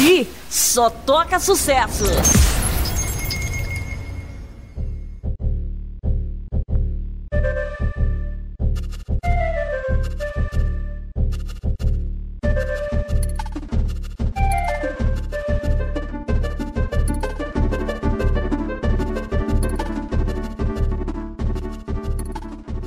[0.00, 2.04] Aqui só toca sucesso.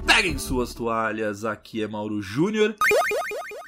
[0.08, 2.76] Peguem suas toalhas, aqui é Mauro Júnior.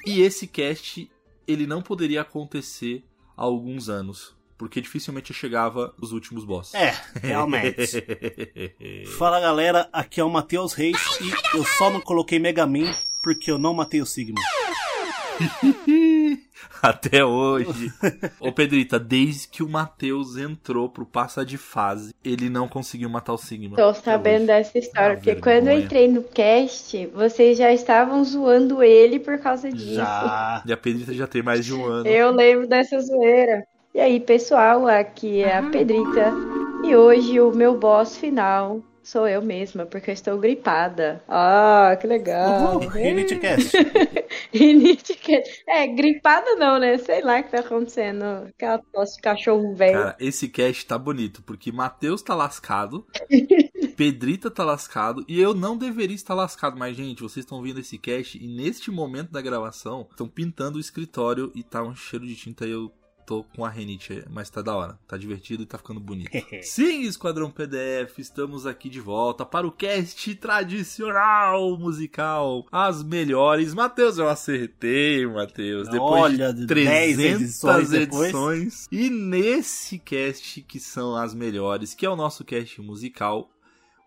[0.04, 1.08] E esse cast,
[1.46, 3.04] ele não poderia acontecer
[3.36, 4.34] há alguns anos.
[4.58, 6.74] Porque dificilmente eu chegava os últimos boss.
[6.74, 8.02] É, realmente.
[9.18, 12.90] Fala galera, aqui é o Matheus Reis e eu só não coloquei Mega Man
[13.22, 14.40] porque eu não matei o Sigma.
[16.82, 17.92] Até hoje.
[18.40, 23.32] Ô Pedrita, desde que o Matheus entrou pro passa de fase, ele não conseguiu matar
[23.32, 23.76] o Sigma.
[23.76, 24.46] Tô sabendo hoje.
[24.46, 25.60] dessa história, Ah, porque vergonha.
[25.60, 29.94] quando eu entrei no cast, vocês já estavam zoando ele por causa disso.
[29.94, 30.62] Já.
[30.66, 32.06] E a Pedrita já tem mais de um ano.
[32.06, 33.64] Eu lembro dessa zoeira.
[33.94, 36.32] E aí, pessoal, aqui é a Pedrita.
[36.84, 41.22] E hoje o meu boss final sou eu mesma, porque eu estou gripada.
[41.28, 42.76] Ah, que legal.
[42.78, 43.72] Uhul, Unity Cast.
[44.52, 46.98] Rinite que- É, gripada não, né?
[46.98, 48.24] Sei lá o que tá acontecendo.
[48.48, 49.98] Aquela tosse de cachorro velho.
[49.98, 53.06] Cara, esse cast tá bonito, porque Matheus tá lascado,
[53.96, 56.76] Pedrita tá lascado, e eu não deveria estar lascado.
[56.78, 60.80] Mas, gente, vocês estão vendo esse cast e neste momento da gravação, estão pintando o
[60.80, 62.90] escritório e tá um cheiro de tinta e eu
[63.26, 66.30] tô com a renite, mas tá da hora, tá divertido e tá ficando bonito.
[66.62, 73.74] Sim, Esquadrão PDF, estamos aqui de volta para o cast tradicional musical, as melhores.
[73.74, 75.88] Matheus, eu acertei, Matheus.
[75.88, 78.86] Depois Olha, de 10 300 edições edições.
[78.90, 83.50] E nesse cast que são as melhores, que é o nosso cast musical,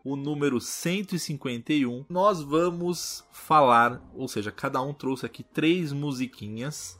[0.03, 6.97] o número 151, nós vamos falar, ou seja, cada um trouxe aqui três musiquinhas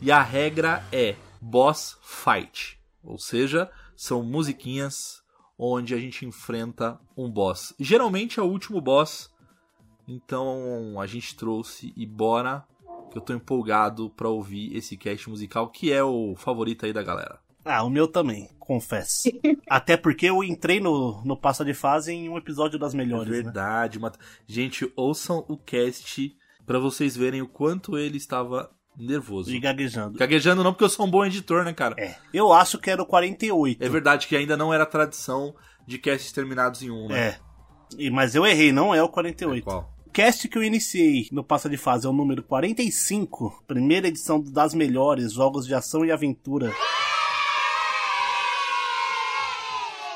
[0.00, 5.22] e a regra é boss fight, ou seja, são musiquinhas
[5.58, 7.74] onde a gente enfrenta um boss.
[7.78, 9.30] Geralmente é o último boss,
[10.08, 12.64] então a gente trouxe e bora
[13.10, 17.02] que eu tô empolgado pra ouvir esse cast musical que é o favorito aí da
[17.02, 17.38] galera.
[17.64, 19.28] Ah, o meu também, confesso.
[19.70, 23.30] Até porque eu entrei no, no Passa de Fase em um episódio das É melhores,
[23.30, 23.42] né?
[23.42, 29.50] verdade, Mat- gente, ouçam o cast pra vocês verem o quanto ele estava nervoso.
[29.50, 30.18] E gaguejando.
[30.18, 31.94] Gaguejando não porque eu sou um bom editor, né, cara?
[31.98, 33.82] É, eu acho que era o 48.
[33.82, 35.54] É verdade que ainda não era tradição
[35.86, 37.18] de casts terminados em um, né?
[37.28, 37.38] É.
[37.98, 39.64] E- Mas eu errei, não é o 48.
[39.64, 39.92] Qual?
[40.06, 44.40] O cast que eu iniciei no Passa de Fase é o número 45, primeira edição
[44.40, 46.72] das melhores jogos de ação e aventura.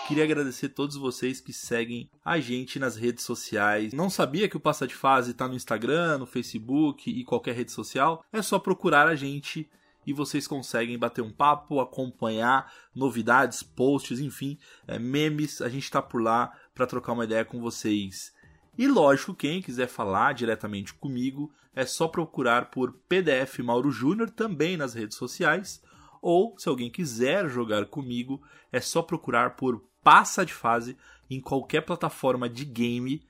[0.09, 3.93] Queria agradecer a todos vocês que seguem a gente nas redes sociais.
[3.93, 7.73] Não sabia que o Passa de Fase tá no Instagram, no Facebook e qualquer rede
[7.73, 8.25] social?
[8.33, 9.69] É só procurar a gente
[10.07, 15.61] e vocês conseguem bater um papo, acompanhar novidades, posts, enfim, é, memes.
[15.61, 18.33] A gente tá por lá para trocar uma ideia com vocês.
[18.79, 24.75] E lógico, quem quiser falar diretamente comigo é só procurar por PDF Mauro Júnior também
[24.75, 25.83] nas redes sociais.
[26.23, 28.43] Ou, se alguém quiser jogar comigo,
[28.73, 30.97] é só procurar por Passa de Fase
[31.29, 33.23] em qualquer plataforma de game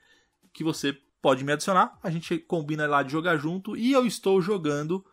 [0.52, 1.98] que você pode me adicionar.
[2.00, 5.04] A gente combina lá de jogar junto e eu estou jogando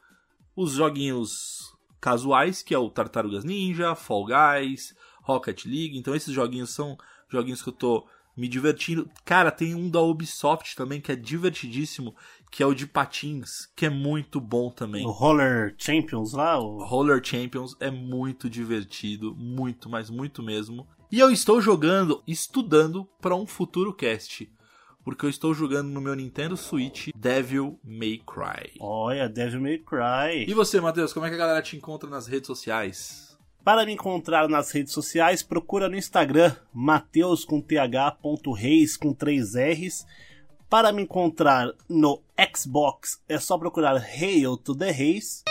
[0.55, 5.97] os joguinhos casuais, que é o Tartarugas Ninja, Fall Guys, Rocket League.
[5.97, 6.95] Então esses joguinhos são
[7.27, 9.09] joguinhos que eu tô me divertindo.
[9.23, 12.15] Cara, tem um da Ubisoft também que é divertidíssimo,
[12.51, 15.03] que é o de patins, que é muito bom também.
[15.03, 16.85] O Roller Champions lá, o...
[16.85, 20.87] Roller Champions é muito divertido, muito, mas muito mesmo.
[21.11, 24.51] E eu estou jogando, estudando para um futuro cast,
[25.03, 28.71] porque eu estou jogando no meu Nintendo Switch Devil May Cry.
[28.79, 30.45] Olha, Devil May Cry.
[30.47, 33.37] E você, Matheus, como é que a galera te encontra nas redes sociais?
[33.63, 40.07] Para me encontrar nas redes sociais, procura no Instagram, mateus com th.reis com 3 R's.
[40.67, 42.21] Para me encontrar no
[42.55, 45.43] Xbox, é só procurar Hail to the Reis.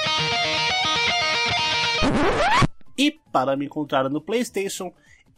[2.99, 4.93] E para me encontrar no PlayStation,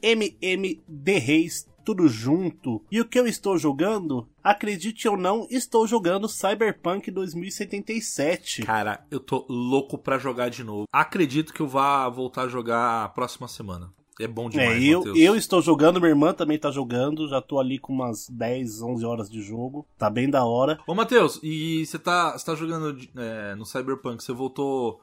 [0.06, 2.80] MMD Reis, tudo junto.
[2.90, 4.28] E o que eu estou jogando?
[4.42, 8.62] Acredite ou não, estou jogando Cyberpunk 2077.
[8.62, 10.86] Cara, eu tô louco pra jogar de novo.
[10.92, 13.92] Acredito que eu vá voltar a jogar a próxima semana.
[14.18, 15.18] É bom demais, É, eu, Matheus.
[15.18, 19.04] eu estou jogando, minha irmã também tá jogando, já tô ali com umas 10, 11
[19.04, 20.78] horas de jogo, tá bem da hora.
[20.86, 25.02] Ô, Matheus, e você tá, tá jogando é, no Cyberpunk, você voltou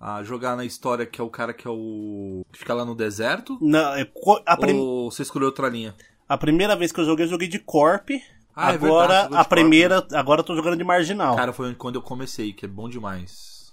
[0.00, 2.44] a jogar na história que é o cara que é o...
[2.52, 3.58] que fica lá no deserto?
[3.60, 4.06] Não, é
[4.46, 5.94] a, prim- Ou você escolheu outra linha?
[6.28, 8.10] a primeira vez que eu joguei, eu joguei de Corp.
[8.54, 9.48] Ah, é verdade, agora, jogou de a Corp.
[9.48, 11.36] primeira, agora eu tô jogando de Marginal.
[11.36, 13.72] Cara, foi quando eu comecei, que é bom demais.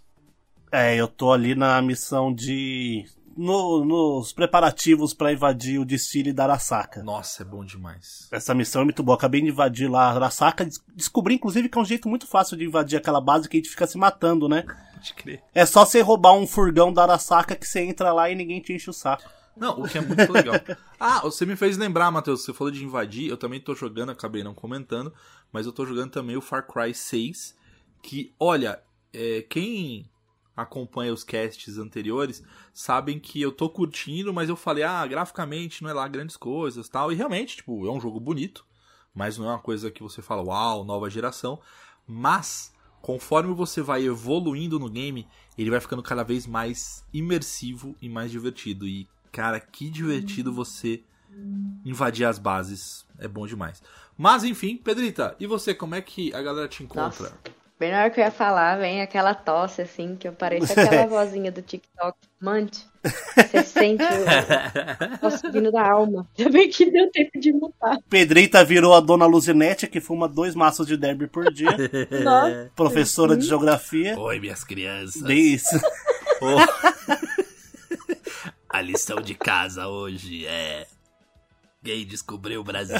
[0.72, 3.06] É, eu tô ali na missão de.
[3.36, 7.04] No, nos preparativos pra invadir o destino da Arasaka.
[7.04, 8.30] Nossa, é bom demais.
[8.32, 9.18] Essa missão é muito boa.
[9.18, 10.64] Acabei de invadir lá a Arasaka.
[10.66, 13.60] des- Descobri, inclusive, que é um jeito muito fácil de invadir aquela base que a
[13.60, 14.64] gente fica se matando, né?
[14.94, 15.44] Pode crer.
[15.54, 18.72] É só você roubar um furgão da Arasaka que você entra lá e ninguém te
[18.72, 19.30] enche o saco.
[19.58, 20.56] Não, o que é muito legal.
[21.00, 24.44] Ah, você me fez lembrar, Matheus, você falou de invadir, eu também tô jogando, acabei
[24.44, 25.14] não comentando,
[25.52, 27.56] mas eu tô jogando também o Far Cry 6,
[28.02, 28.82] que, olha,
[29.14, 30.10] é, quem
[30.56, 32.44] acompanha os casts anteriores
[32.74, 36.88] sabem que eu tô curtindo, mas eu falei, ah, graficamente não é lá grandes coisas
[36.88, 38.66] tal, e realmente, tipo, é um jogo bonito,
[39.14, 41.60] mas não é uma coisa que você fala, uau, nova geração,
[42.08, 48.10] mas conforme você vai evoluindo no game, ele vai ficando cada vez mais imersivo e
[48.10, 48.88] mais divertido.
[48.88, 51.04] E, cara, que divertido você
[51.84, 53.06] invadir as bases.
[53.20, 53.82] É bom demais.
[54.18, 57.30] Mas, enfim, Pedrita, e você, como é que a galera te encontra?
[57.30, 57.55] Nossa.
[57.78, 61.06] Bem na hora que eu ia falar, vem aquela tosse, assim, que eu pareço aquela
[61.08, 62.18] vozinha do TikTok.
[62.40, 66.26] Mante, você sente o tosse vindo da alma.
[66.40, 67.98] Ainda bem que deu tempo de mutar.
[68.10, 71.76] Pedrita virou a dona Luzinete, que fuma dois maços de derby por dia.
[72.24, 72.72] Nossa.
[72.76, 74.18] professora de geografia.
[74.18, 75.22] Oi, minhas crianças.
[75.22, 75.78] Bem isso.
[78.70, 80.88] A lição de casa hoje é.
[81.84, 82.98] Quem descobriu o Brasil?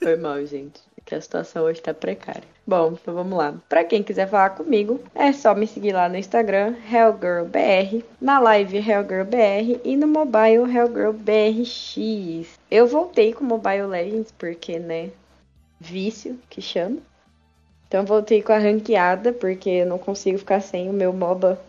[0.00, 0.80] Foi mal, gente.
[1.04, 2.44] Que a situação hoje tá precária.
[2.66, 3.54] Bom, então vamos lá.
[3.68, 8.78] Pra quem quiser falar comigo, é só me seguir lá no Instagram, HellGirlBR, na live
[8.78, 12.58] HellGirlBR e no mobile HellGirlBRX.
[12.70, 15.10] Eu voltei com Mobile Legends porque, né,
[15.78, 16.98] vício que chama.
[17.86, 21.60] Então voltei com a ranqueada porque eu não consigo ficar sem o meu MOBA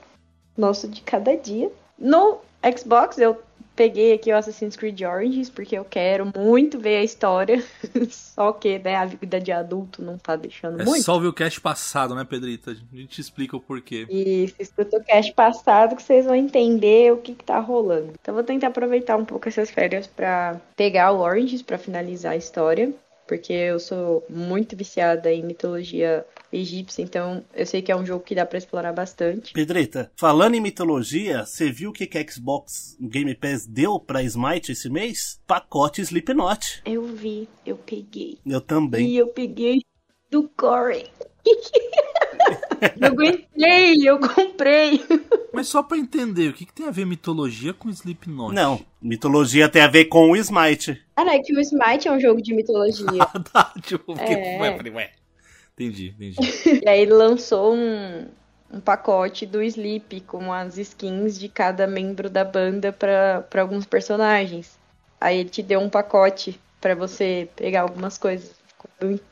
[0.58, 1.70] nosso de cada dia.
[2.00, 2.40] No
[2.78, 3.38] Xbox eu
[3.76, 7.64] peguei aqui o Assassin's Creed Origins porque eu quero muito ver a história.
[8.10, 11.04] Só que, né, a vida de adulto não tá deixando É muito.
[11.04, 12.72] só ouvir o cast passado, né, Pedrita?
[12.72, 14.06] A gente explica o porquê.
[14.10, 18.14] E se escuta o cast passado que vocês vão entender o que, que tá rolando.
[18.20, 22.38] Então vou tentar aproveitar um pouco essas férias pra pegar o Origins pra finalizar a
[22.38, 22.94] história.
[23.28, 28.24] Porque eu sou muito viciada em mitologia egípcia, então eu sei que é um jogo
[28.24, 29.52] que dá pra explorar bastante.
[29.52, 34.24] Pedrita, falando em mitologia, você viu o que, que a Xbox Game Pass deu pra
[34.24, 35.40] Smite esse mês?
[35.46, 36.82] Pacote Slipknot.
[36.86, 38.38] Eu vi, eu peguei.
[38.46, 39.08] Eu também.
[39.08, 39.82] E eu peguei
[40.30, 41.10] do Corey.
[43.00, 45.04] eu aguentei, eu comprei.
[45.54, 48.54] Mas só pra entender, o que, que tem a ver mitologia com Slipknot?
[48.54, 51.02] Não, mitologia tem a ver com o Smite.
[51.16, 53.06] Ah, não, é que o Smite é um jogo de mitologia.
[53.52, 54.34] tá, tipo, porque...
[54.34, 54.60] É.
[54.60, 55.12] Ué, falei, ué.
[55.74, 56.38] Entendi, entendi.
[56.86, 58.26] e aí ele lançou um,
[58.72, 63.86] um pacote do Sleep com as skins de cada membro da banda pra pra alguns
[63.86, 64.80] personagens.
[65.20, 68.52] Aí ele te deu um pacote pra você pegar algumas coisas.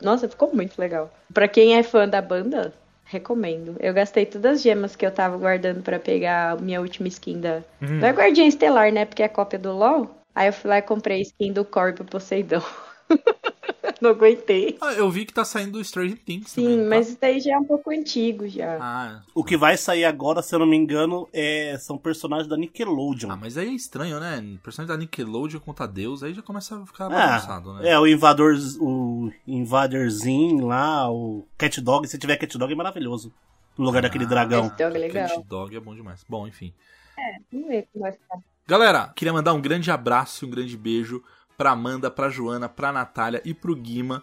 [0.02, 1.14] Nossa, ficou muito legal.
[1.34, 2.74] Pra quem é fã da banda,
[3.14, 3.76] recomendo.
[3.80, 7.40] Eu gastei todas as gemas que eu tava guardando pra pegar a minha última skin
[7.40, 7.64] da.
[7.80, 9.06] Não é Guardiã Estelar, né?
[9.06, 10.10] Porque é cópia do LoL.
[10.36, 12.62] Aí eu fui lá e comprei a skin do Corey pro Poseidon.
[14.04, 14.78] Não aguentei.
[14.82, 16.90] Ah, eu vi que tá saindo do Stranger Things Sim, também, tá?
[16.90, 18.78] mas isso daí já é um pouco antigo já.
[18.82, 21.78] Ah, O que vai sair agora, se eu não me engano, é...
[21.80, 23.32] são personagens da Nickelodeon.
[23.32, 24.44] ah, mas aí é estranho, né?
[24.62, 27.90] Personagem da Nickelodeon contra Deus, aí já começa a ficar Ah, bagunçado, né?
[27.92, 33.34] é, o Invador, o Invaderzinho lá, o Cat Dog, se tiver Cat Dog é maravilhoso.
[33.78, 34.70] No lugar daquele Ah, dragão.
[34.70, 35.28] Cat Dog é legal.
[35.30, 36.24] Cat Dog é bom demais.
[36.28, 36.74] Bom, enfim.
[37.52, 38.38] Vamos ver como vai ficar.
[38.68, 41.24] Galera, queria mandar um grande abraço e um grande beijo
[41.64, 44.22] pra Amanda, pra Joana, pra Natália e pro Guima,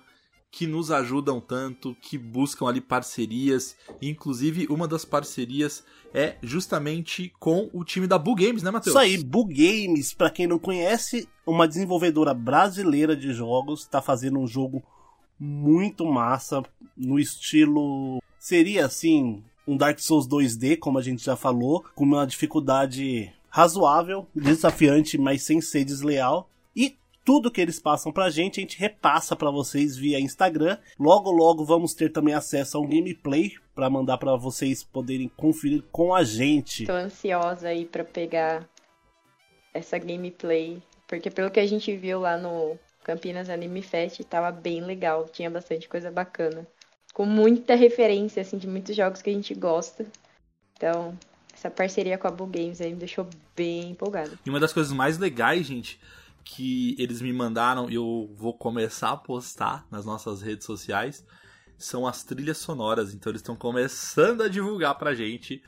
[0.51, 3.75] que nos ajudam tanto, que buscam ali parcerias.
[4.03, 5.83] Inclusive, uma das parcerias
[6.13, 8.95] é justamente com o time da Bull Games, né, Matheus?
[8.95, 14.39] Isso aí, Boo Games, pra quem não conhece, uma desenvolvedora brasileira de jogos, tá fazendo
[14.39, 14.83] um jogo
[15.39, 16.63] muito massa,
[16.95, 18.21] no estilo.
[18.39, 24.29] Seria assim, um Dark Souls 2D, como a gente já falou, com uma dificuldade razoável,
[24.35, 26.51] desafiante, mas sem ser desleal.
[26.77, 30.79] E tudo que eles passam pra gente, a gente repassa pra vocês via Instagram.
[30.99, 35.83] Logo, logo vamos ter também acesso a um gameplay pra mandar pra vocês poderem conferir
[35.93, 36.87] com a gente.
[36.87, 38.69] Tô ansiosa aí pra pegar
[39.73, 40.83] essa gameplay.
[41.07, 45.27] Porque pelo que a gente viu lá no Campinas Anime Fest, tava bem legal.
[45.33, 46.67] Tinha bastante coisa bacana.
[47.13, 50.07] Com muita referência, assim, de muitos jogos que a gente gosta.
[50.77, 51.17] Então,
[51.53, 54.39] essa parceria com a Bull Games aí me deixou bem empolgada.
[54.47, 56.01] E uma das coisas mais legais, gente,
[56.45, 61.25] que eles me mandaram e eu vou começar a postar nas nossas redes sociais
[61.81, 63.15] são as trilhas sonoras.
[63.15, 65.63] Então eles estão começando a divulgar pra gente.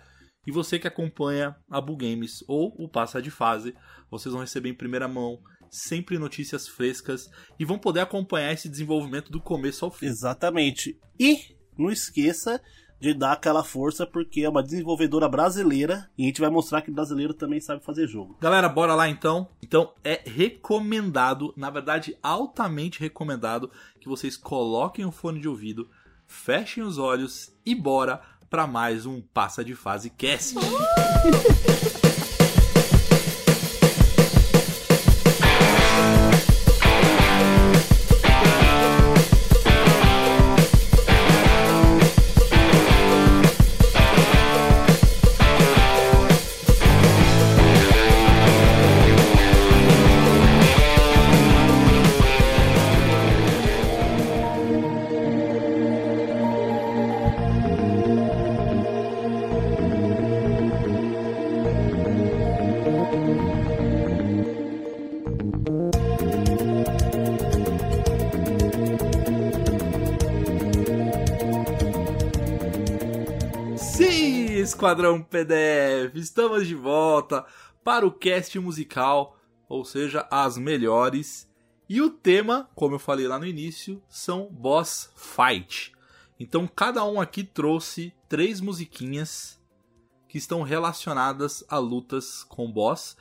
[0.47, 3.75] E você que acompanha a Bull Games ou o Passa de Fase,
[4.11, 9.33] vocês vão receber em primeira mão sempre notícias frescas e vão poder acompanhar esse desenvolvimento
[9.33, 10.07] do começo ao fim.
[10.07, 10.99] Exatamente.
[11.19, 12.61] E não esqueça
[13.03, 16.91] de dar aquela força, porque é uma desenvolvedora brasileira e a gente vai mostrar que
[16.91, 18.39] brasileiro também sabe fazer jogo.
[18.41, 19.49] Galera, bora lá então.
[19.61, 23.69] Então é recomendado, na verdade, altamente recomendado
[23.99, 25.91] que vocês coloquem o fone de ouvido,
[26.29, 30.55] fechem os olhos e bora para mais um Passa de Fase Cast.
[74.83, 77.47] Esquadrão PDF, estamos de volta
[77.85, 81.49] para o cast musical, ou seja, as melhores.
[81.89, 85.93] E o tema, como eu falei lá no início, são boss fight.
[86.37, 89.57] Então cada um aqui trouxe três musiquinhas
[90.29, 93.17] que estão relacionadas a lutas com boss.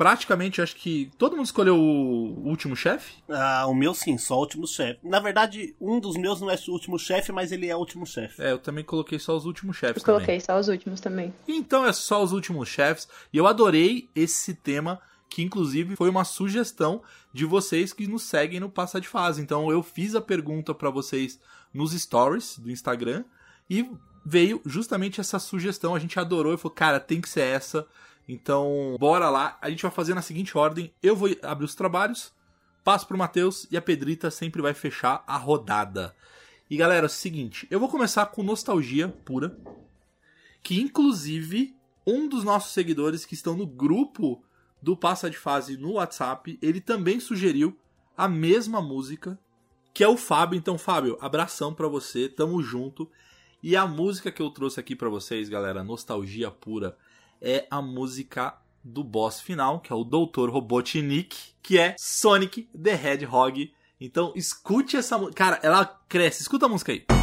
[0.00, 3.22] Praticamente, acho que todo mundo escolheu o último chefe.
[3.28, 4.98] Ah, o meu sim, só o último chefe.
[5.02, 8.06] Na verdade, um dos meus não é o último chefe, mas ele é o último
[8.06, 8.40] chefe.
[8.40, 10.20] É, eu também coloquei só os últimos chefes Eu também.
[10.24, 11.34] coloquei só os últimos também.
[11.46, 13.06] Então é só os últimos chefes.
[13.30, 18.58] E eu adorei esse tema, que inclusive foi uma sugestão de vocês que nos seguem
[18.58, 19.42] no Passa de Fase.
[19.42, 21.38] Então eu fiz a pergunta pra vocês
[21.74, 23.22] nos stories do Instagram
[23.68, 23.86] e
[24.24, 25.94] veio justamente essa sugestão.
[25.94, 27.86] A gente adorou e falou, cara, tem que ser essa.
[28.32, 29.58] Então, bora lá.
[29.60, 32.32] A gente vai fazer na seguinte ordem: eu vou abrir os trabalhos,
[32.84, 36.14] passo pro Matheus e a Pedrita sempre vai fechar a rodada.
[36.70, 39.58] E galera, é o seguinte, eu vou começar com nostalgia pura
[40.62, 41.74] que inclusive
[42.06, 44.42] um dos nossos seguidores que estão no grupo
[44.80, 47.76] do Passa de Fase no WhatsApp, ele também sugeriu
[48.16, 49.38] a mesma música,
[49.92, 50.56] que é o Fábio.
[50.56, 53.10] Então, Fábio, abração pra você, tamo junto.
[53.62, 56.96] E a música que eu trouxe aqui pra vocês, galera, nostalgia pura,
[57.40, 60.50] é a música do boss final, que é o Dr.
[60.50, 63.72] Robotnik, que é Sonic the Hedgehog.
[64.00, 65.36] Então, escute essa música.
[65.36, 66.42] Cara, ela cresce.
[66.42, 67.19] Escuta a música aí.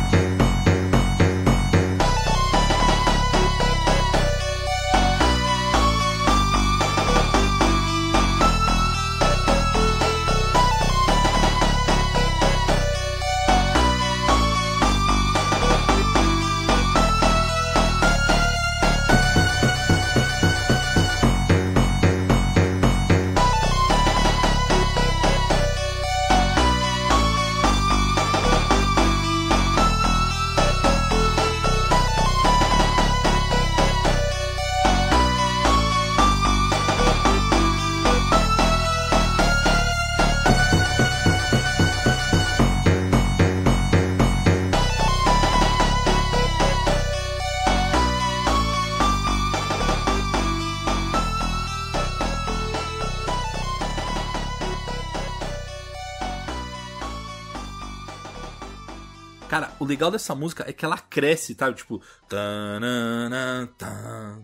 [59.88, 61.72] Legal dessa música é que ela cresce, tá?
[61.72, 62.01] Tipo.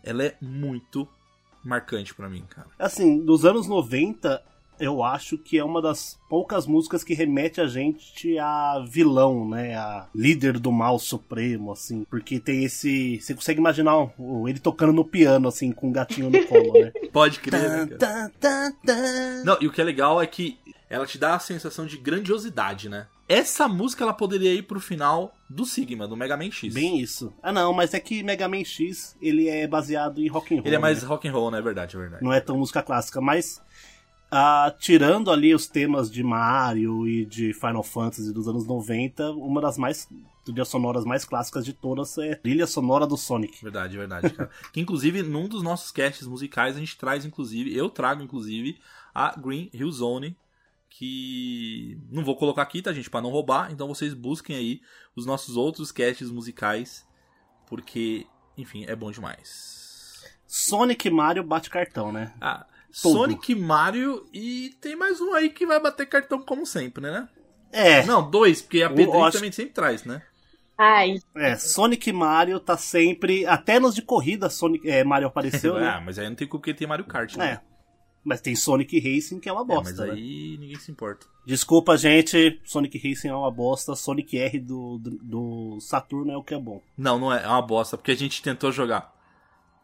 [0.04, 1.08] Ela é muito
[1.64, 2.68] marcante pra mim, cara.
[2.78, 4.44] Assim, dos anos 90,
[4.80, 9.76] eu acho que é uma das poucas músicas que remete a gente a vilão, né?
[9.76, 12.06] A líder do mal supremo, assim.
[12.10, 13.20] Porque tem esse.
[13.22, 14.12] Você consegue imaginar
[14.48, 16.92] ele tocando no piano, assim, com um gatinho no colo, né?
[17.14, 19.44] Pode crer, né, tan, tan.
[19.46, 20.58] Não, e o que é legal é que
[20.94, 23.08] ela te dá a sensação de grandiosidade, né?
[23.28, 26.72] Essa música ela poderia ir pro final do Sigma, do Mega Man X.
[26.72, 27.34] Bem isso.
[27.42, 30.68] Ah, não, mas é que Mega Man X, ele é baseado em rock and roll.
[30.68, 31.10] Ele é mais né?
[31.10, 31.58] rock and roll, né?
[31.58, 32.24] É verdade, é verdade.
[32.24, 33.60] Não é tão música clássica, mas
[34.30, 39.62] ah, tirando ali os temas de Mario e de Final Fantasy dos anos 90, uma
[39.62, 40.08] das mais
[40.46, 43.64] trilhas sonoras mais clássicas de todas é a trilha sonora do Sonic.
[43.64, 44.52] Verdade, verdade, cara.
[44.72, 48.78] que inclusive, num dos nossos casts musicais, a gente traz, inclusive, eu trago, inclusive,
[49.16, 50.38] a Green Hill Zone,
[50.98, 53.72] que não vou colocar aqui, tá, gente, Pra não roubar.
[53.72, 54.82] Então vocês busquem aí
[55.16, 57.06] os nossos outros casts musicais,
[57.68, 60.24] porque, enfim, é bom demais.
[60.46, 62.32] Sonic e Mario bate cartão, né?
[62.40, 62.66] Ah,
[63.02, 63.18] Tudo.
[63.18, 67.28] Sonic, Mario e tem mais um aí que vai bater cartão como sempre, né?
[67.72, 70.22] É, Não, dois, porque a Pedrinho acho- também sempre traz, né?
[70.78, 75.76] Ai, é, Sonic e Mario tá sempre, até nos de corrida Sonic, é, Mario apareceu,
[75.78, 76.04] Ah, né?
[76.06, 77.54] mas aí não tem porque tem Mario Kart, né?
[77.54, 77.73] É.
[78.24, 80.14] Mas tem Sonic Racing que é uma É, bosta, mas né?
[80.14, 81.28] aí ninguém se importa.
[81.46, 86.44] Desculpa, gente, Sonic Racing é uma bosta, Sonic R do, do, do Saturno é o
[86.44, 86.82] que é bom.
[86.98, 89.14] Não, não é, é uma bosta, porque a gente tentou jogar.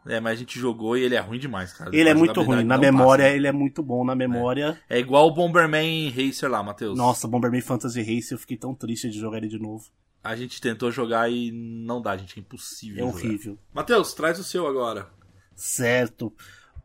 [0.06, 1.90] É, mas a gente jogou e ele é ruim demais, cara.
[1.94, 3.36] Ele é muito ruim, na memória passa.
[3.36, 4.80] ele é muito bom, na memória...
[4.88, 6.96] É igual o Bomberman Racer lá, Matheus.
[6.96, 9.84] Nossa, Bomberman Fantasy Race, eu fiquei tão triste de jogar ele de novo.
[10.24, 12.38] A gente tentou jogar e não dá, gente.
[12.38, 13.04] É impossível.
[13.04, 13.58] É horrível.
[13.74, 15.08] Matheus, traz o seu agora.
[15.54, 16.32] Certo.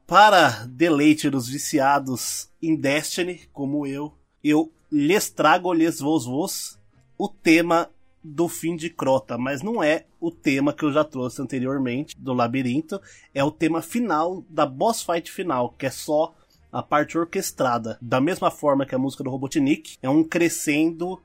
[0.08, 6.80] Para deleite dos viciados em Destiny, como eu, eu lhes trago, lhes vos vos,
[7.18, 7.90] o tema
[8.24, 12.34] do fim de Crota, mas não é o tema que eu já trouxe anteriormente do
[12.34, 13.02] labirinto,
[13.34, 16.36] é o tema final da boss fight final, que é só
[16.72, 17.98] a parte orquestrada.
[18.00, 21.20] Da mesma forma que a música do Robotnik, é um crescendo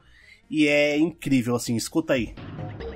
[0.49, 2.35] e é incrível assim, escuta aí.
[2.81, 2.90] É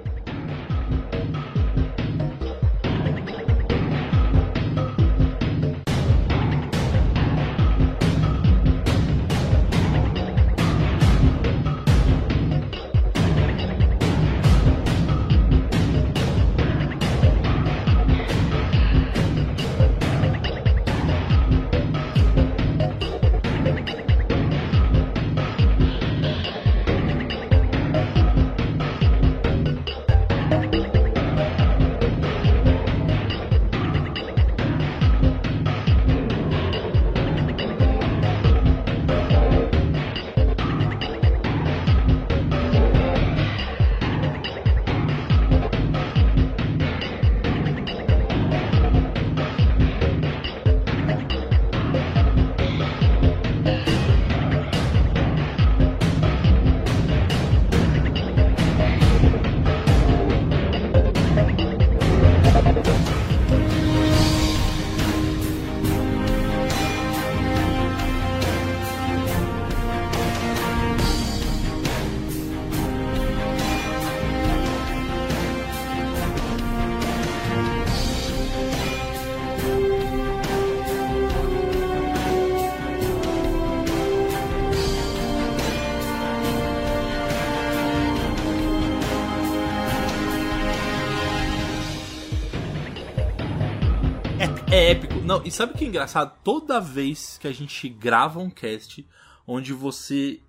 [95.39, 96.33] Não, e sabe o que é engraçado?
[96.43, 99.07] Toda vez que a gente grava um cast
[99.47, 100.41] onde você.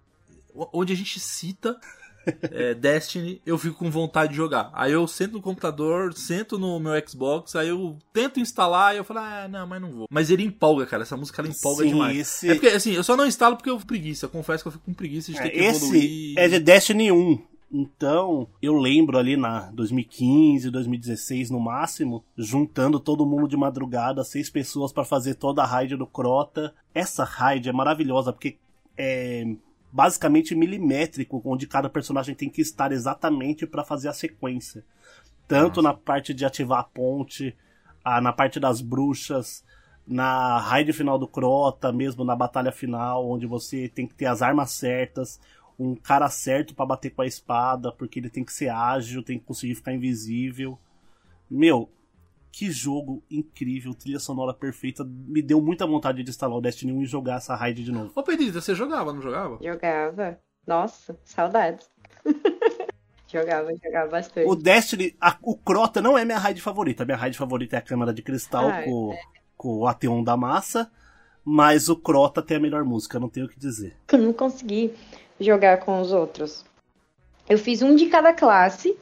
[0.74, 1.78] onde a gente cita
[2.52, 4.72] é, Destiny, eu fico com vontade de jogar.
[4.74, 9.04] Aí eu sento no computador, sento no meu Xbox, aí eu tento instalar e eu
[9.04, 10.08] falo, ah, não, mas não vou.
[10.10, 11.04] Mas ele empolga, cara.
[11.04, 12.18] Essa música ela empolga Sim, demais.
[12.18, 14.26] esse- É porque, assim, eu só não instalo porque eu fico preguiça.
[14.26, 16.34] Eu confesso que eu fico com preguiça de ter que Esse evoluir.
[16.38, 17.42] é de Destiny 1.
[17.78, 24.50] Então, eu lembro ali na 2015, 2016 no máximo, juntando todo mundo de madrugada, seis
[24.50, 26.74] pessoas pra fazer toda a raid do Crota.
[26.94, 28.56] Essa raid é maravilhosa porque
[28.98, 29.46] é
[29.92, 34.82] basicamente milimétrico, onde cada personagem tem que estar exatamente pra fazer a sequência.
[35.46, 37.54] Tanto na parte de ativar a ponte,
[38.06, 39.66] a- na parte das bruxas,
[40.08, 44.42] na raid final do Crota, mesmo na batalha final, onde você tem que ter as
[44.42, 45.42] armas certas,
[45.78, 49.38] um cara certo pra bater com a espada, porque ele tem que ser ágil, tem
[49.40, 50.78] que conseguir ficar invisível.
[51.50, 51.90] Meu,
[52.52, 55.04] que jogo incrível, trilha sonora perfeita.
[55.04, 58.12] Me deu muita vontade de instalar o Destiny 1 e jogar essa raid de novo.
[58.16, 59.58] Ô, Pedrita, você jogava, não jogava?
[59.62, 60.40] Jogava.
[60.66, 61.88] Nossa, saudades.
[63.28, 64.48] jogava, jogava bastante.
[64.48, 67.06] O Destiny, a- o Crota não é minha raid favorita.
[67.06, 69.16] Minha raid favorita é a Câmara de Cristal Ah, com,
[69.58, 70.90] com o Ateon da Massa.
[71.44, 73.96] Mas o Crota tem a melhor música, não tenho o que dizer.
[74.12, 74.92] Eu não consegui
[75.40, 76.66] jogar com os outros.
[77.48, 78.98] Eu fiz um de cada classe.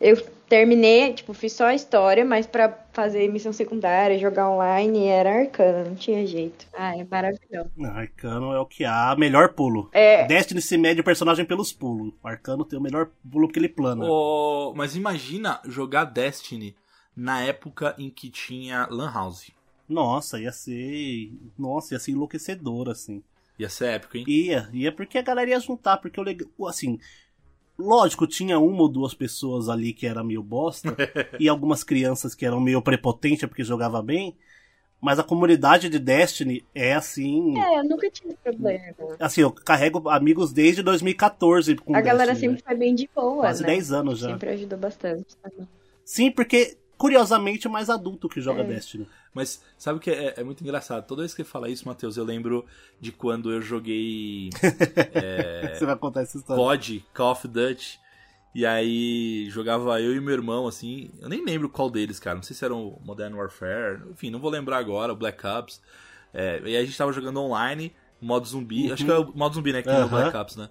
[0.00, 0.16] Eu
[0.50, 5.84] terminei, tipo, fiz só a história, mas pra fazer missão secundária, jogar online, era arcana,
[5.84, 6.66] não tinha jeito.
[6.72, 7.70] Ah, é maravilhoso.
[7.76, 9.88] Não, Arcano é o que há, melhor pulo.
[9.92, 12.12] É, Destiny se mede o personagem pelos pulos.
[12.22, 14.04] O Arcano tem o melhor pulo porque ele plana.
[14.04, 16.74] Ô, mas imagina jogar Destiny
[17.14, 19.52] na época em que tinha Lan House.
[19.88, 21.32] Nossa, ia ser.
[21.56, 23.22] Nossa, ia ser enlouquecedor, assim.
[23.60, 24.24] Ia ser épico, hein?
[24.26, 26.48] Ia, ia porque a galera ia juntar, porque o legal.
[26.66, 26.98] Assim.
[27.78, 30.94] Lógico, tinha uma ou duas pessoas ali que era meio bosta,
[31.38, 34.36] e algumas crianças que eram meio prepotentes porque jogava bem,
[35.00, 37.58] mas a comunidade de Destiny é assim.
[37.58, 38.94] é, eu nunca tive problema.
[39.18, 43.36] Assim, eu carrego amigos desde 2014 com A galera Destiny, sempre foi bem de boa,
[43.36, 43.40] né?
[43.40, 43.68] Quase né?
[43.68, 44.28] 10 anos já.
[44.30, 45.36] Sempre ajudou bastante.
[46.04, 48.64] Sim, porque, curiosamente, é mais adulto que joga É.
[48.64, 49.06] Destiny.
[49.32, 51.06] Mas sabe o que é, é muito engraçado?
[51.06, 52.64] Toda vez que ele fala isso, Matheus, eu lembro
[53.00, 54.50] de quando eu joguei
[55.74, 56.62] Você vai contar essa história.
[56.62, 58.00] COD, Call of Duty.
[58.52, 61.10] E aí jogava eu e meu irmão, assim.
[61.20, 62.36] Eu nem lembro qual deles, cara.
[62.36, 64.02] Não sei se era o Modern Warfare.
[64.10, 65.80] Enfim, não vou lembrar agora, o Black Ops.
[66.34, 68.88] É, e aí a gente tava jogando online, modo zumbi.
[68.88, 68.92] Uhum.
[68.92, 69.82] Acho que é o modo zumbi, né?
[69.82, 70.08] Que uhum.
[70.08, 70.68] Black Ops, né?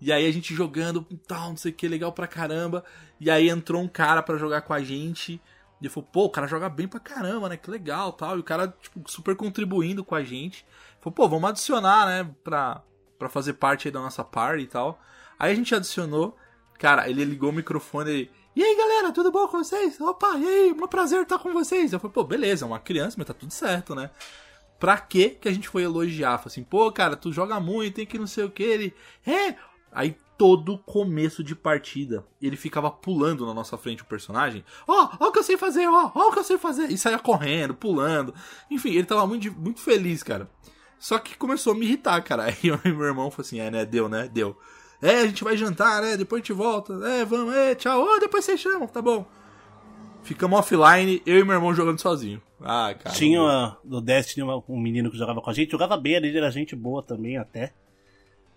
[0.00, 2.84] E aí a gente jogando tal, não sei o que, legal pra caramba.
[3.18, 5.40] E aí entrou um cara para jogar com a gente.
[5.84, 7.56] E ele falou, pô, o cara joga bem pra caramba, né?
[7.56, 8.36] Que legal tal.
[8.36, 10.64] E o cara, tipo, super contribuindo com a gente.
[11.00, 12.30] Falou, pô, vamos adicionar, né?
[12.42, 12.82] Pra,
[13.18, 15.00] pra fazer parte aí da nossa party e tal.
[15.38, 16.36] Aí a gente adicionou.
[16.78, 20.00] Cara, ele ligou o microfone e e aí galera, tudo bom com vocês?
[20.00, 21.92] Opa, e aí, um prazer estar com vocês.
[21.92, 24.10] Eu falei, pô, beleza, é uma criança, mas tá tudo certo, né?
[24.78, 26.38] Pra que que a gente foi elogiar?
[26.38, 28.62] Falei assim, pô, cara, tu joga muito, tem que não sei o que.
[28.62, 28.94] Ele,
[29.26, 29.56] é.
[29.90, 34.64] Aí todo começo de partida, ele ficava pulando na nossa frente o personagem.
[34.86, 36.90] Ó, oh, ó o que eu sei fazer, ó, ó o que eu sei fazer.
[36.90, 38.34] E saía correndo, pulando.
[38.70, 40.48] Enfim, ele tava muito, muito feliz, cara.
[40.98, 42.44] Só que começou a me irritar, cara.
[42.50, 44.56] Aí meu irmão falou assim, é, né, deu, né, deu.
[45.00, 46.16] É, a gente vai jantar, né?
[46.16, 46.94] Depois a gente volta.
[47.06, 48.02] É, vamos, é, tchau.
[48.02, 49.26] Oh, depois vocês chamam, tá bom.
[50.22, 52.40] Ficamos offline, eu e meu irmão jogando sozinho.
[52.58, 53.14] Ah, cara.
[53.14, 56.50] Tinha uma, no Destiny um menino que jogava com a gente, jogava bem, ele era
[56.50, 57.74] gente boa também até.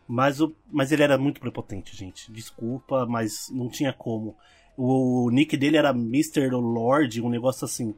[0.07, 2.31] Mas, o, mas ele era muito prepotente, gente.
[2.31, 4.35] Desculpa, mas não tinha como.
[4.77, 6.49] O, o nick dele era Mr.
[6.51, 7.93] Lord, um negócio assim.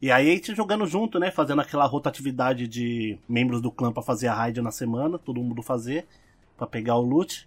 [0.00, 1.30] E aí a gente jogando junto, né?
[1.30, 5.62] Fazendo aquela rotatividade de membros do clã para fazer a raid na semana, todo mundo
[5.62, 6.06] fazer,
[6.56, 7.46] para pegar o loot.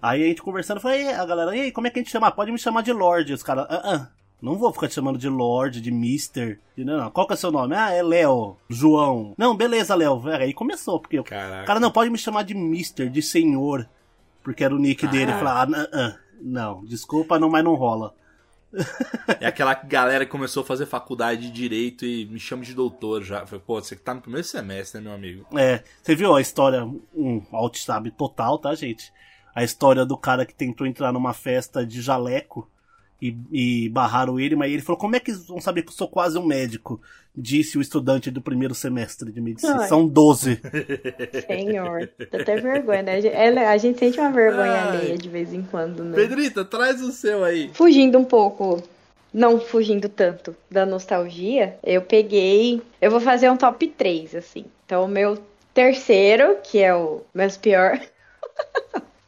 [0.00, 2.30] Aí a gente conversando, falei, a galera, e aí, como é que a gente chama?
[2.30, 3.32] Pode me chamar de Lorde.
[3.32, 4.08] Os caras, ah, ah,
[4.40, 6.60] não vou ficar te chamando de Lorde, de Mister.
[6.76, 7.10] Não, não.
[7.10, 7.74] Qual que é o seu nome?
[7.74, 9.34] Ah, é Léo, João.
[9.36, 10.22] Não, beleza, Léo.
[10.28, 11.62] Aí começou, porque Caraca.
[11.62, 13.88] o cara não pode me chamar de Mister, de Senhor,
[14.42, 15.10] porque era o nick ah.
[15.10, 15.32] dele.
[15.32, 18.14] Eu falei, ah, ah, não, desculpa, não, mas não rola.
[19.40, 23.22] É aquela galera que começou a fazer faculdade de direito e me chama de doutor
[23.22, 23.46] já.
[23.46, 25.46] Falei, pô, você que tá no primeiro semestre, né, meu amigo?
[25.56, 27.78] É, você viu a história, um alt
[28.16, 29.12] total, tá, gente?
[29.56, 32.70] a história do cara que tentou entrar numa festa de jaleco
[33.20, 36.08] e, e, barraram ele, mas ele falou: Como é que vão saber que eu sou
[36.08, 37.00] quase um médico?
[37.34, 39.82] Disse o estudante do primeiro semestre de medicina.
[39.82, 39.88] Ai.
[39.88, 40.60] São 12.
[41.46, 43.66] Senhor, tô até vergonha, né?
[43.66, 44.88] A gente sente uma vergonha Ai.
[44.88, 46.16] alheia de vez em quando, né?
[46.16, 47.70] Pedrita, traz o seu aí.
[47.74, 48.82] Fugindo um pouco,
[49.32, 52.82] não fugindo tanto da nostalgia, eu peguei.
[53.00, 54.64] Eu vou fazer um top 3, assim.
[54.84, 55.38] Então, o meu
[55.74, 58.00] terceiro, que é o menos pior.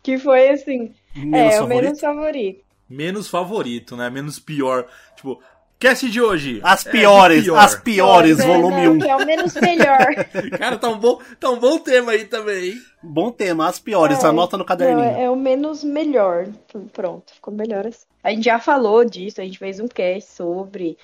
[0.01, 0.95] Que foi assim.
[1.15, 1.65] Menos é, favorito?
[1.65, 2.65] o menos favorito.
[2.89, 4.09] Menos favorito, né?
[4.09, 4.87] Menos pior.
[5.15, 5.41] Tipo,
[5.79, 6.61] Cast de hoje.
[6.65, 7.59] As é, piores, é, pior.
[7.59, 8.93] as piores, volume 1.
[8.93, 9.05] Um.
[9.05, 10.07] É o menos melhor.
[10.59, 12.83] Cara, tá um, bom, tá um bom tema aí também, hein?
[13.01, 14.99] Bom tema, as piores, é, anota no caderninho.
[14.99, 16.49] Não, é o menos melhor.
[16.93, 18.07] Pronto, ficou melhor assim.
[18.25, 20.99] A gente já falou disso, a gente fez um cast sobre.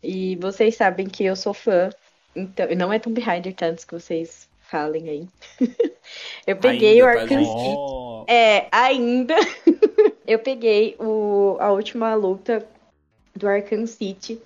[0.00, 1.90] E vocês sabem que eu sou fã.
[2.34, 5.28] Então, não é Tomb Raider tantos que vocês falem aí.
[6.46, 8.32] eu peguei ainda, o Arkham City.
[8.32, 9.34] É, ainda.
[10.26, 12.66] eu peguei o, a última luta
[13.34, 14.40] do Arkham City,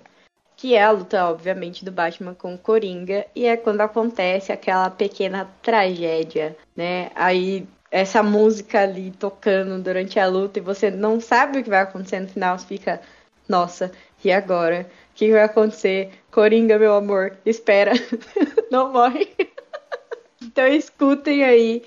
[0.55, 4.89] que é a luta, obviamente, do Batman com o Coringa, e é quando acontece aquela
[4.89, 7.09] pequena tragédia, né?
[7.15, 11.81] Aí essa música ali tocando durante a luta e você não sabe o que vai
[11.81, 13.01] acontecer no final, você fica,
[13.49, 13.91] nossa,
[14.23, 14.89] e agora?
[15.11, 16.11] O que vai acontecer?
[16.31, 17.91] Coringa, meu amor, espera,
[18.71, 19.29] não morre.
[20.43, 21.83] Então escutem aí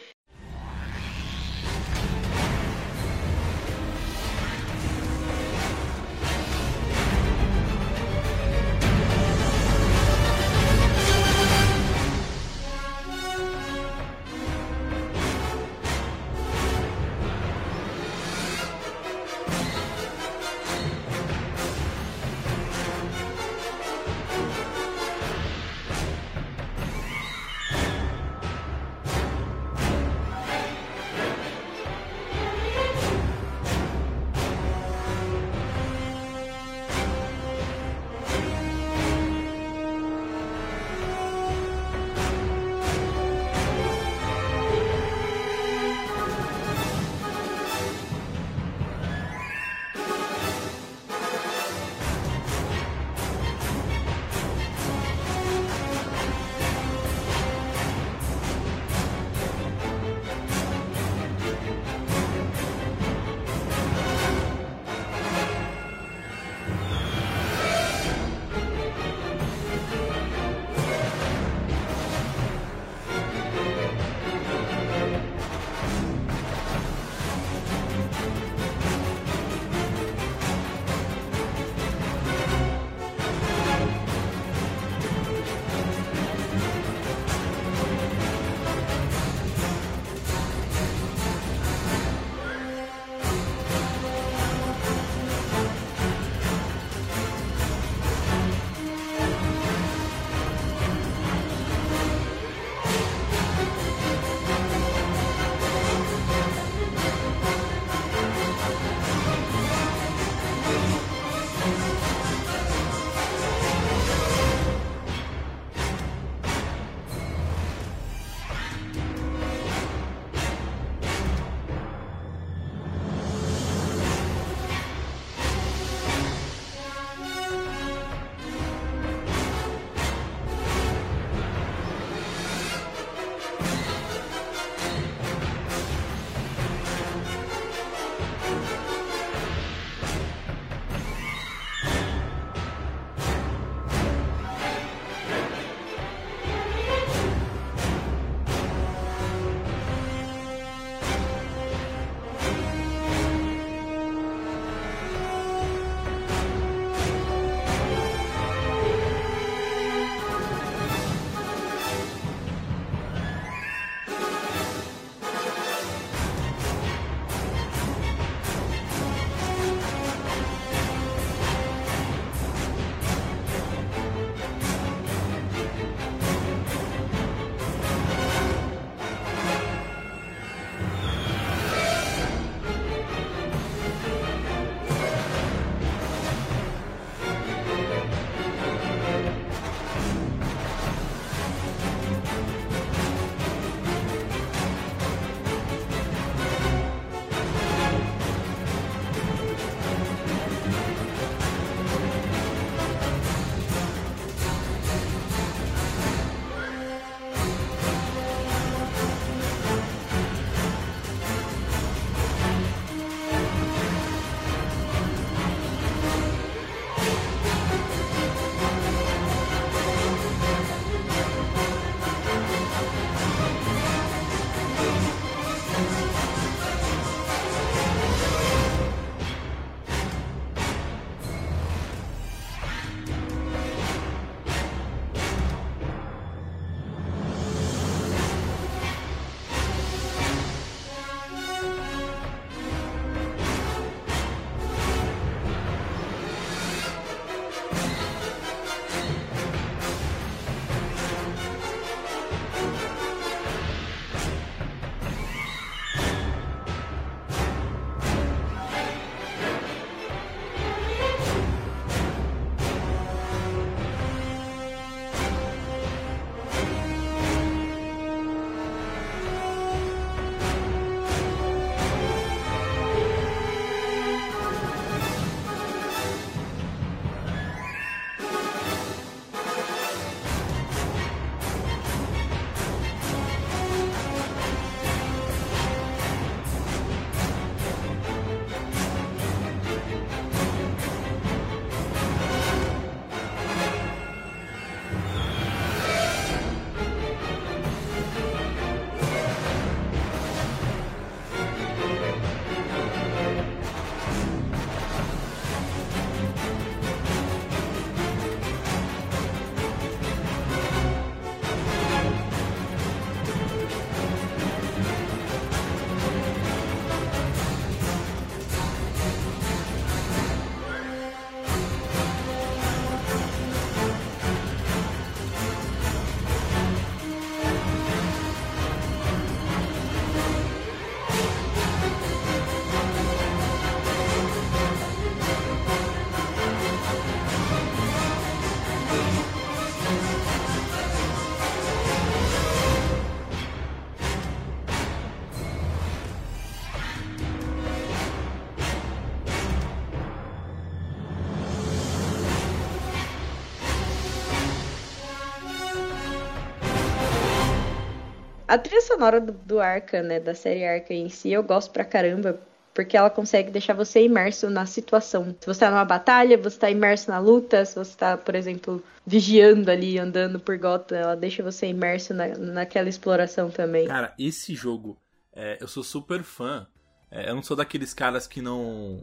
[358.54, 361.84] A trilha sonora do, do Arca, né, da série Arca em si, eu gosto pra
[361.84, 362.40] caramba,
[362.72, 365.34] porque ela consegue deixar você imerso na situação.
[365.40, 368.80] Se você tá numa batalha, você tá imerso na luta, se você tá, por exemplo,
[369.04, 373.88] vigiando ali, andando por Gotham, ela deixa você imerso na, naquela exploração também.
[373.88, 374.96] Cara, esse jogo,
[375.32, 376.64] é, eu sou super fã.
[377.10, 379.02] É, eu não sou daqueles caras que não.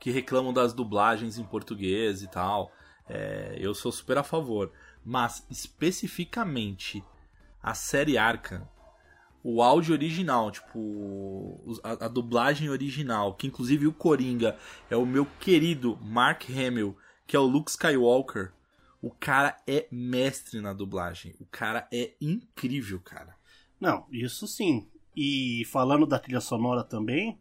[0.00, 2.72] que reclamam das dublagens em português e tal.
[3.08, 4.72] É, eu sou super a favor.
[5.04, 7.04] Mas, especificamente,
[7.62, 8.66] a série Arkham,
[9.42, 14.56] o áudio original, tipo, a, a, dublagem original, que inclusive o Coringa
[14.90, 18.52] é o meu querido Mark Hamill, que é o Luke Skywalker.
[19.00, 21.34] O cara é mestre na dublagem.
[21.40, 23.34] O cara é incrível, cara.
[23.80, 24.86] Não, isso sim.
[25.16, 27.38] E falando da trilha sonora também,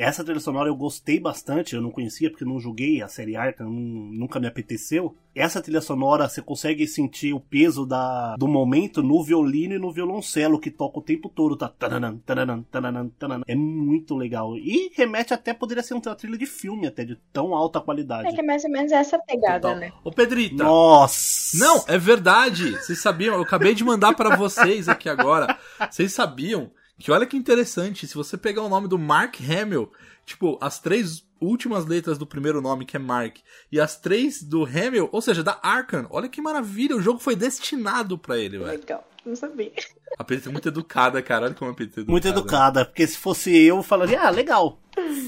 [0.00, 3.68] essa trilha sonora eu gostei bastante, eu não conhecia porque não joguei a série Arkham,
[3.68, 5.14] nunca me apeteceu.
[5.34, 9.92] Essa trilha sonora você consegue sentir o peso da, do momento no violino e no
[9.92, 11.68] violoncelo que toca o tempo todo, tá?
[11.68, 13.44] Taranan, taranan, taranan, taranan.
[13.46, 14.56] É muito legal.
[14.56, 18.28] E remete até, poderia ser uma trilha de filme até, de tão alta qualidade.
[18.28, 19.76] É que é mais ou menos essa pegada, Total.
[19.76, 19.92] né?
[20.02, 20.64] Ô Pedrita.
[20.64, 21.58] Nossa!
[21.58, 22.72] Não, é verdade.
[22.72, 23.34] Vocês sabiam?
[23.34, 25.58] Eu acabei de mandar para vocês aqui agora.
[25.90, 29.90] Vocês sabiam que olha que interessante, se você pegar o nome do Mark Hamill,
[30.26, 33.38] tipo, as três últimas letras do primeiro nome, que é Mark,
[33.72, 37.34] e as três do Hamill, ou seja, da Arkham, olha que maravilha, o jogo foi
[37.34, 38.78] destinado para ele, velho.
[38.78, 39.72] Legal, não sabia.
[40.18, 42.12] A Pedrita é muito educada, cara, olha como a Pedrita é educada.
[42.12, 44.78] Muito educada, porque se fosse eu, eu falaria, ah, legal.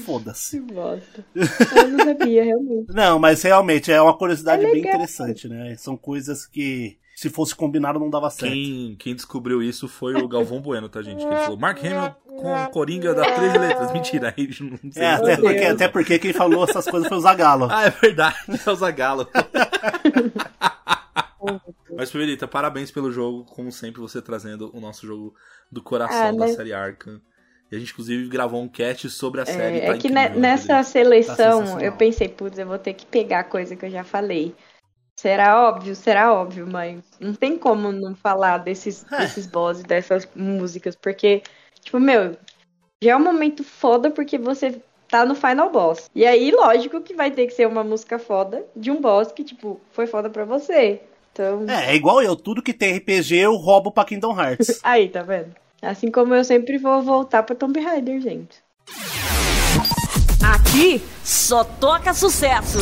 [0.05, 0.59] Foda-se.
[0.59, 1.25] Que bosta.
[1.33, 2.93] Eu não sabia, realmente.
[2.93, 5.75] Não, mas realmente é uma curiosidade é bem interessante, né?
[5.77, 8.53] São coisas que se fosse combinado não dava certo.
[8.53, 11.19] Quem, quem descobriu isso foi o Galvão Bueno, tá, gente?
[11.19, 13.91] Que ele falou, Mark Hamill com Coringa das três letras.
[13.91, 15.03] Mentira, aí não sei.
[15.03, 17.67] É, até porque, até porque quem falou essas coisas foi o Zagalo.
[17.69, 19.27] Ah, é verdade, é o Zagalo.
[21.95, 25.35] Mas, Fiorita, parabéns pelo jogo, como sempre, você trazendo o nosso jogo
[25.71, 26.53] do coração ah, da né?
[26.53, 27.21] série Arkham.
[27.71, 29.77] E a gente, inclusive, gravou um cast sobre a série.
[29.77, 33.05] É, tá é que incrível, nessa seleção tá eu pensei, putz, eu vou ter que
[33.05, 34.55] pegar a coisa que eu já falei.
[35.23, 39.19] Será óbvio, será óbvio, mas não tem como não falar desses, é.
[39.19, 41.41] desses bosses, dessas músicas, porque,
[41.79, 42.35] tipo, meu,
[43.01, 46.11] já é um momento foda porque você tá no final boss.
[46.13, 49.45] E aí, lógico que vai ter que ser uma música foda de um boss que,
[49.45, 50.99] tipo, foi foda pra você.
[51.31, 51.67] Então...
[51.69, 54.77] É, é igual eu, tudo que tem RPG eu roubo pra Kingdom Hearts.
[54.83, 55.55] aí, tá vendo?
[55.81, 58.61] Assim como eu sempre vou voltar pra Tomb Raider, gente.
[60.43, 62.79] Aqui só toca sucesso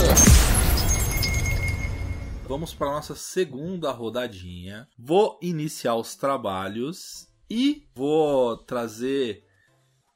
[2.52, 4.86] vamos para nossa segunda rodadinha.
[5.00, 9.46] Vou iniciar os trabalhos e vou trazer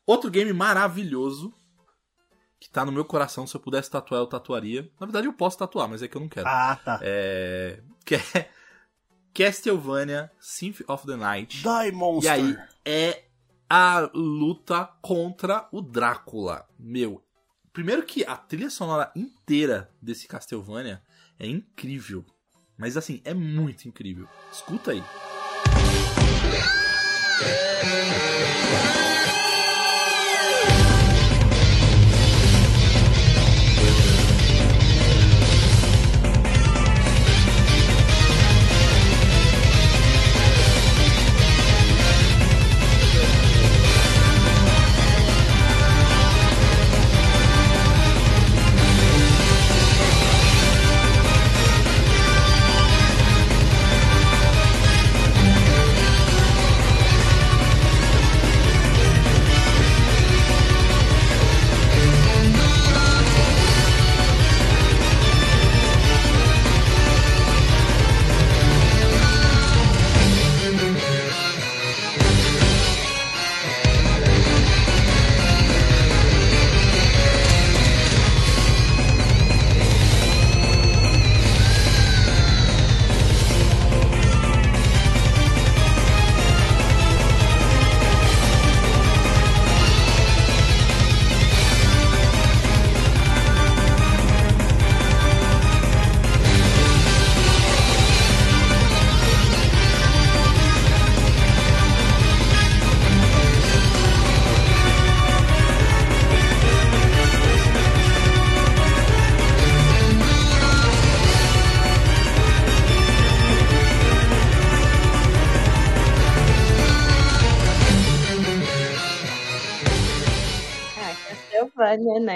[0.05, 1.53] outro game maravilhoso
[2.59, 3.47] que tá no meu coração.
[3.47, 4.81] Se eu pudesse tatuar, eu tatuaria.
[4.99, 6.45] Na verdade, eu posso tatuar, mas é que eu não quero.
[6.45, 6.99] Ah, tá.
[7.01, 7.81] É.
[8.03, 8.51] Que é.
[9.33, 11.63] Castlevania Symphony of the Night.
[11.63, 12.37] Die Monster.
[12.37, 13.23] E aí é
[13.69, 16.67] a luta contra o Drácula.
[16.77, 17.23] Meu,
[17.71, 21.01] primeiro que a trilha sonora inteira desse Castlevania
[21.39, 22.25] é incrível.
[22.77, 24.27] Mas assim, é muito incrível.
[24.51, 25.03] Escuta aí.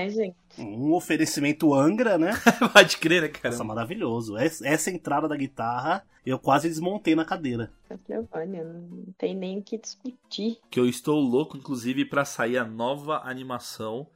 [0.05, 0.35] Né, gente?
[0.57, 2.31] Um oferecimento Angra, né?
[2.73, 3.49] Pode crer, né, cara?
[3.51, 4.37] Nossa, maravilhoso.
[4.37, 7.71] Es- Essa entrada da guitarra, eu quase desmontei na cadeira.
[7.87, 10.57] Castlevania, não tem nem o que discutir.
[10.69, 14.07] Que eu estou louco, inclusive, pra sair a nova animação,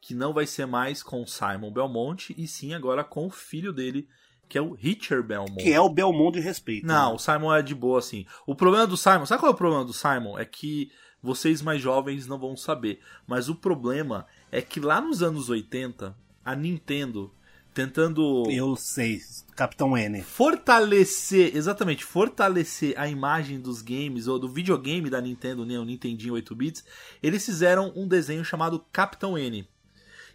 [0.00, 3.72] que não vai ser mais com o Simon Belmonte, e sim agora com o filho
[3.72, 4.08] dele,
[4.48, 5.62] que é o Richard Belmont.
[5.62, 6.86] Que é o Belmont de respeito.
[6.86, 7.14] Não, né?
[7.14, 8.24] o Simon é de boa, assim.
[8.46, 10.38] O problema do Simon, sabe qual é o problema do Simon?
[10.38, 10.90] É que
[11.22, 12.98] vocês mais jovens não vão saber.
[13.26, 17.32] Mas o problema é que lá nos anos 80, a Nintendo,
[17.72, 19.20] tentando Eu sei,
[19.54, 20.22] Capitão N.
[20.22, 26.34] fortalecer, exatamente, fortalecer a imagem dos games, ou do videogame da Nintendo, né, o Nintendinho
[26.34, 26.84] 8 bits,
[27.22, 29.68] eles fizeram um desenho chamado Capitão N.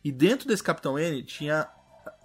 [0.03, 1.68] E dentro desse Capitão N tinha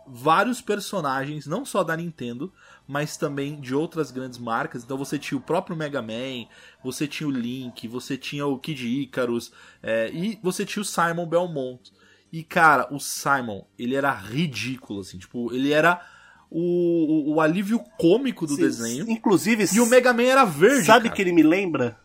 [0.06, 2.52] vários personagens, não só da Nintendo,
[2.86, 4.82] mas também de outras grandes marcas.
[4.82, 6.46] Então você tinha o próprio Mega Man,
[6.82, 11.26] você tinha o Link, você tinha o Kid Icarus, é, e você tinha o Simon
[11.26, 11.92] Belmont.
[12.32, 16.00] E cara, o Simon, ele era ridículo, assim, tipo, ele era
[16.50, 19.10] o, o, o alívio cômico do Sim, desenho.
[19.10, 20.86] Inclusive, E o Mega Man era verde.
[20.86, 21.14] sabe cara.
[21.16, 21.98] que ele me lembra?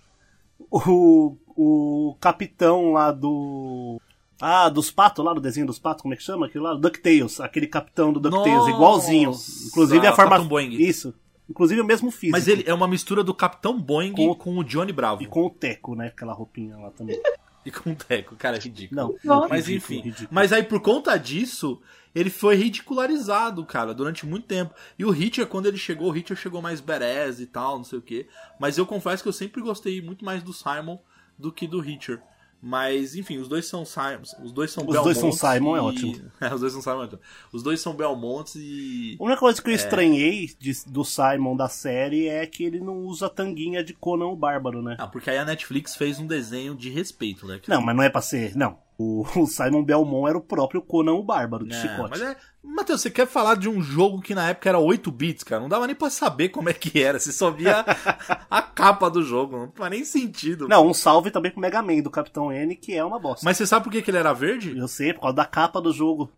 [0.70, 4.00] O, o capitão lá do.
[4.40, 6.46] Ah, dos patos lá, do desenho dos patos, como é que chama?
[6.48, 6.74] Aquele lá?
[6.74, 9.32] DuckTales, aquele capitão do DuckTales, igualzinho.
[9.68, 10.40] Inclusive a o forma.
[10.40, 10.74] Boing.
[10.74, 11.14] Isso.
[11.50, 12.32] Inclusive o mesmo físico.
[12.38, 15.22] Mas ele é uma mistura do Capitão Boing Com- com, o Johnny Bravo.
[15.22, 16.08] E com o Teco, né?
[16.08, 17.20] Aquela roupinha lá também.
[17.66, 19.16] E com o Teco, cara, é ridículo.
[19.24, 20.06] Não, Mas ridículo, enfim.
[20.08, 20.30] ridículo.
[20.32, 21.82] Mas aí por conta disso,
[22.14, 24.72] ele foi ridicularizado, cara, durante muito tempo.
[25.00, 27.98] E o Hitcher, quando ele chegou, o Hitcher chegou mais badass e tal, não sei
[27.98, 28.28] o quê.
[28.60, 31.00] Mas eu confesso que eu sempre gostei muito mais do Simon
[31.40, 32.22] do que do Hitcher.
[32.68, 34.24] Mas, enfim, os dois são Simon.
[34.44, 36.32] Os dois são Os dois são Simon, é e- ótimo.
[36.42, 37.20] É, os dois são Simon, é ótimo.
[37.54, 39.16] Os dois são Belmonts e.
[39.20, 39.64] A única coisa É.
[39.64, 43.94] que eu estranhei de- do Simon da série é que ele não usa tanguinha de
[43.94, 44.96] Conan o Bárbaro, né?
[44.98, 47.62] Ah, porque aí a Netflix fez um desenho de respeito, né?
[47.68, 48.56] Não, mas não é pra ser.
[48.56, 48.80] Não.
[48.98, 52.10] O, o Simon Belmont era o próprio Conan o Bárbaro de chicote.
[52.12, 52.36] mas é.
[52.64, 55.62] Matheus, você quer falar de um jogo que na época era 8 bits, cara?
[55.62, 57.20] Não dava nem pra saber como é que era.
[57.20, 57.86] Você só via
[58.50, 59.58] a capa do jogo.
[59.58, 60.68] Não faz nem sentido.
[60.68, 63.46] Não, um salve também pro Mega Man do Capitão N, que é uma bosta.
[63.46, 64.76] Mas você sabe por que, que ele era verde?
[64.76, 66.32] Eu sei, por causa da capa do jogo.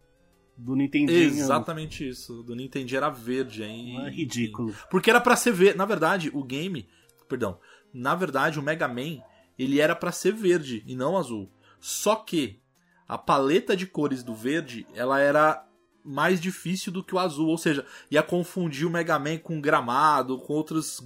[0.57, 1.21] Do Nintendinho.
[1.21, 2.43] Exatamente isso.
[2.43, 4.05] Do Nintendo era verde, hein?
[4.05, 4.73] É ridículo.
[4.89, 5.77] Porque era pra ser verde.
[5.77, 6.87] Na verdade, o game.
[7.29, 7.59] Perdão.
[7.93, 9.21] Na verdade, o Mega Man,
[9.57, 11.49] ele era pra ser verde e não azul.
[11.79, 12.59] Só que
[13.07, 15.65] a paleta de cores do verde, ela era
[16.03, 17.47] mais difícil do que o azul.
[17.47, 21.01] Ou seja, ia confundir o Mega Man com gramado, com outros.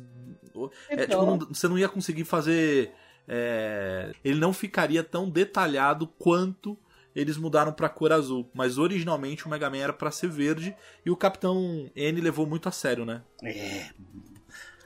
[0.90, 2.92] É, tipo, não- você não ia conseguir fazer.
[3.28, 6.78] é, ele não ficaria tão detalhado quanto
[7.16, 8.50] eles mudaram pra cor azul.
[8.54, 12.68] Mas originalmente o Mega Man era pra ser verde e o Capitão N levou muito
[12.68, 13.22] a sério, né?
[13.44, 13.90] É,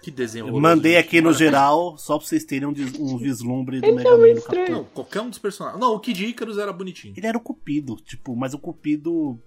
[0.05, 3.81] Que desenho horroroso, mandei aqui no geral, só pra vocês terem um, des- um vislumbre
[3.81, 4.75] do Ele Mega é Man do Capitão.
[4.75, 5.81] Não, qualquer um dos personagens.
[5.81, 7.15] Não, o Kid Icarus era bonitinho.
[7.17, 9.41] Ele era o Cupido, tipo, mas o Cupido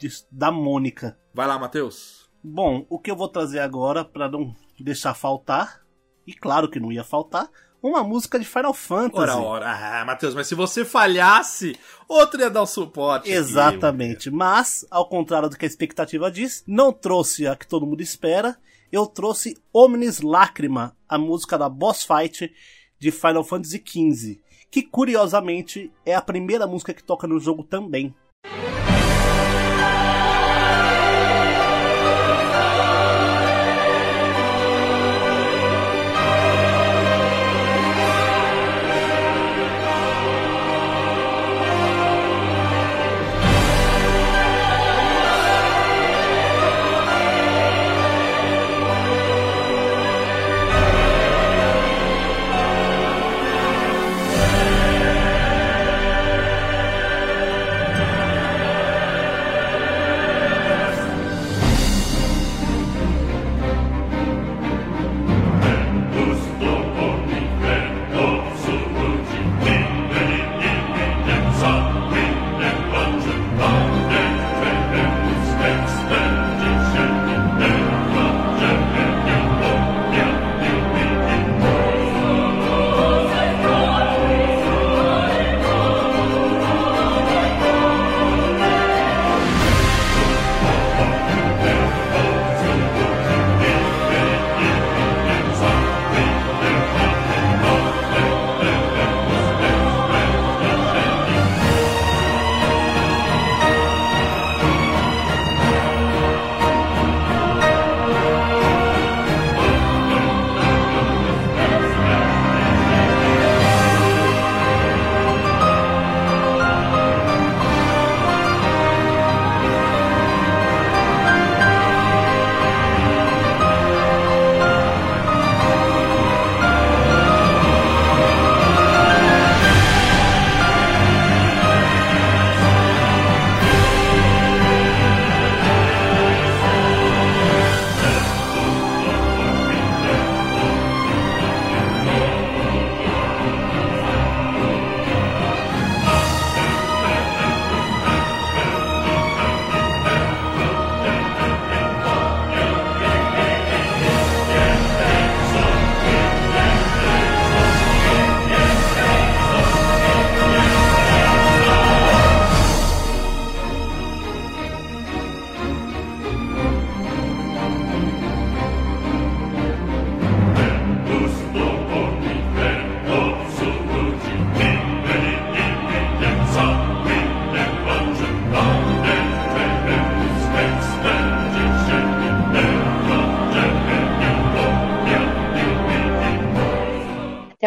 [0.00, 1.16] de- da Mônica.
[1.32, 2.28] Vai lá, Matheus.
[2.42, 5.82] Bom, o que eu vou trazer agora, pra não deixar faltar,
[6.26, 7.48] e claro que não ia faltar,
[7.80, 9.16] uma música de Final Fantasy.
[9.22, 10.00] Ora, ora.
[10.00, 11.78] Ah, Matheus, mas se você falhasse,
[12.08, 13.28] outro ia dar o suporte.
[13.28, 13.32] aqui.
[13.32, 14.28] Exatamente.
[14.30, 18.56] Mas, ao contrário do que a expectativa diz, não trouxe a que todo mundo espera.
[18.94, 22.54] Eu trouxe Omnis Lacrima, a música da boss fight
[22.96, 24.40] de Final Fantasy XV,
[24.70, 28.14] que curiosamente é a primeira música que toca no jogo também.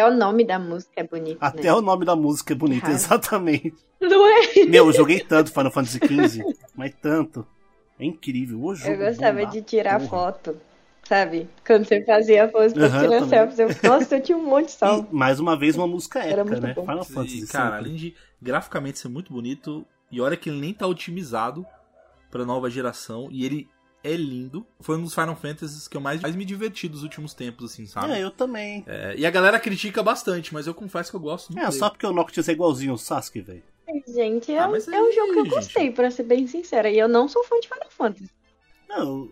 [0.08, 1.38] O nome da música é bonito.
[1.40, 1.72] Até né?
[1.74, 2.94] o nome da música é bonito, Errado.
[2.94, 3.74] exatamente.
[4.00, 4.64] Não é?
[4.66, 6.44] Meu, eu joguei tanto Final Fantasy XV,
[6.74, 7.46] mas tanto.
[7.98, 8.62] É incrível.
[8.62, 10.08] O jogo Eu gostava de tirar porra.
[10.10, 10.56] foto,
[11.08, 11.48] sabe?
[11.66, 13.62] Quando você fazia a pose pra Aham, tirar selfie.
[13.62, 13.68] Eu...
[13.90, 15.08] Nossa, eu tinha um monte de salvo.
[15.10, 16.74] E, mais uma vez, uma música Era épica, muito né?
[16.74, 16.82] bom.
[16.82, 17.46] Final E, Fantasy.
[17.48, 17.78] cara, sempre.
[17.78, 21.66] além de graficamente ser muito bonito, e olha que ele nem tá otimizado
[22.30, 23.68] pra nova geração, e ele
[24.08, 24.66] é lindo.
[24.80, 27.86] Foi um dos Final Fantasies que eu mais, mais me diverti dos últimos tempos, assim,
[27.86, 28.12] sabe?
[28.12, 28.84] É, eu também.
[28.86, 31.90] É, e a galera critica bastante, mas eu confesso que eu gosto muito É, só
[31.90, 33.62] porque o Noctis é igualzinho o Sasuke, velho.
[34.06, 35.54] Gente, é, Ah, um- é um jogo que eu gente.
[35.54, 36.90] gostei, pra ser bem sincera.
[36.90, 38.30] E eu não sou fã de Final Fantasy.
[38.88, 39.30] Não,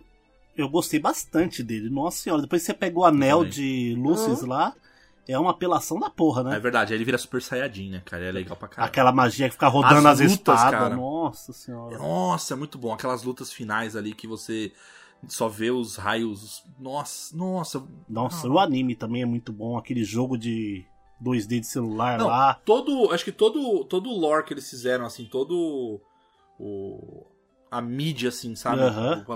[0.56, 1.90] eu- gostei bastante dele.
[1.90, 4.74] Nossa senhora, depois você pega o anel de Lucis lá,
[5.28, 6.56] é uma apelação da porra, né?
[6.56, 8.24] É verdade, aí ele vira Super Saiyajin, né, cara?
[8.24, 8.88] É legal pra caralho.
[8.90, 10.70] Aquela magia que fica rodando As as, lutas, espadas.
[10.80, 10.96] cara.
[10.96, 11.98] Nossa senhora.
[11.98, 12.92] Nossa, é muito bom.
[12.92, 14.72] Aquelas lutas finais ali que você
[15.28, 16.62] só vê os raios.
[16.78, 17.82] Nossa, nossa.
[18.08, 19.76] Nossa, o anime também é muito bom.
[19.76, 20.84] Aquele jogo de
[21.22, 22.54] 2D de celular Não, lá.
[22.64, 23.10] todo.
[23.12, 26.00] Acho que todo, todo o lore que eles fizeram, assim, todo
[26.58, 27.26] o.
[27.70, 28.80] A mídia, assim, sabe?
[28.82, 29.32] O,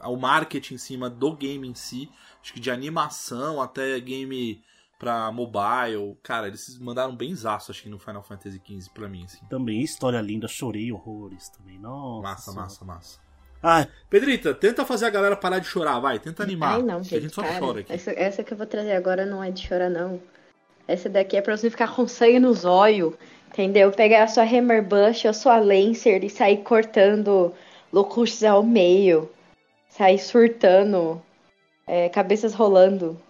[0.00, 2.08] a- o marketing em cima do game em si.
[2.42, 4.62] Acho que de animação até game
[5.02, 6.16] pra mobile.
[6.22, 9.44] Cara, eles mandaram bem zaço, acho que no Final Fantasy XV pra mim, assim.
[9.50, 11.76] Também, história linda, chorei horrores também.
[11.76, 12.22] Nossa.
[12.22, 12.62] Massa, senhora.
[12.62, 13.20] massa, massa.
[13.60, 16.20] Ah, Pedrita, tenta fazer a galera parar de chorar, vai.
[16.20, 16.76] Tenta animar.
[16.76, 17.92] Ai, não, que a gente, gente só cara, chora aqui.
[17.92, 20.22] Essa, essa que eu vou trazer agora não é de chorar, não.
[20.86, 23.12] Essa daqui é pra você ficar com sangue nos olhos,
[23.48, 23.90] entendeu?
[23.90, 27.52] Pegar a sua Hammer Bush, a sua Lancer e sair cortando
[27.92, 29.28] locustes ao meio.
[29.88, 31.20] Sair surtando,
[31.88, 33.20] é, cabeças rolando.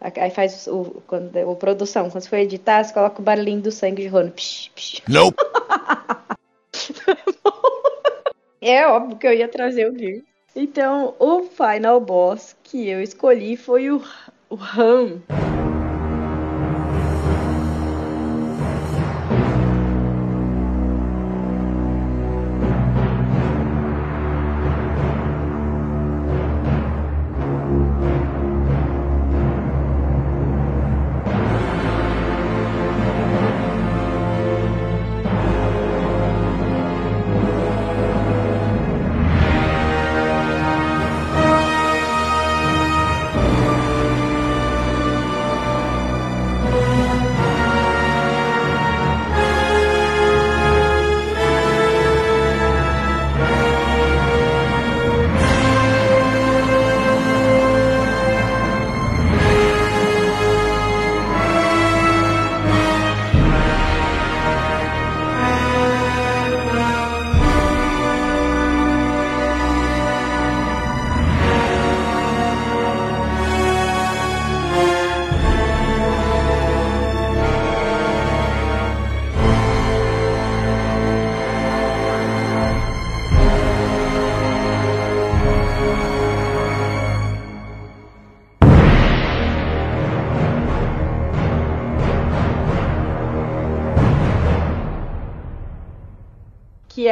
[0.00, 3.72] Aí faz o, quando, o produção, quando você for editar, você coloca o barulhinho do
[3.72, 4.32] sangue rolando.
[4.32, 5.02] Psh, psh.
[5.08, 5.36] Nope.
[8.60, 10.20] É óbvio que eu ia trazer o Gear.
[10.54, 14.02] Então, o final boss que eu escolhi foi o,
[14.50, 15.22] o Ram.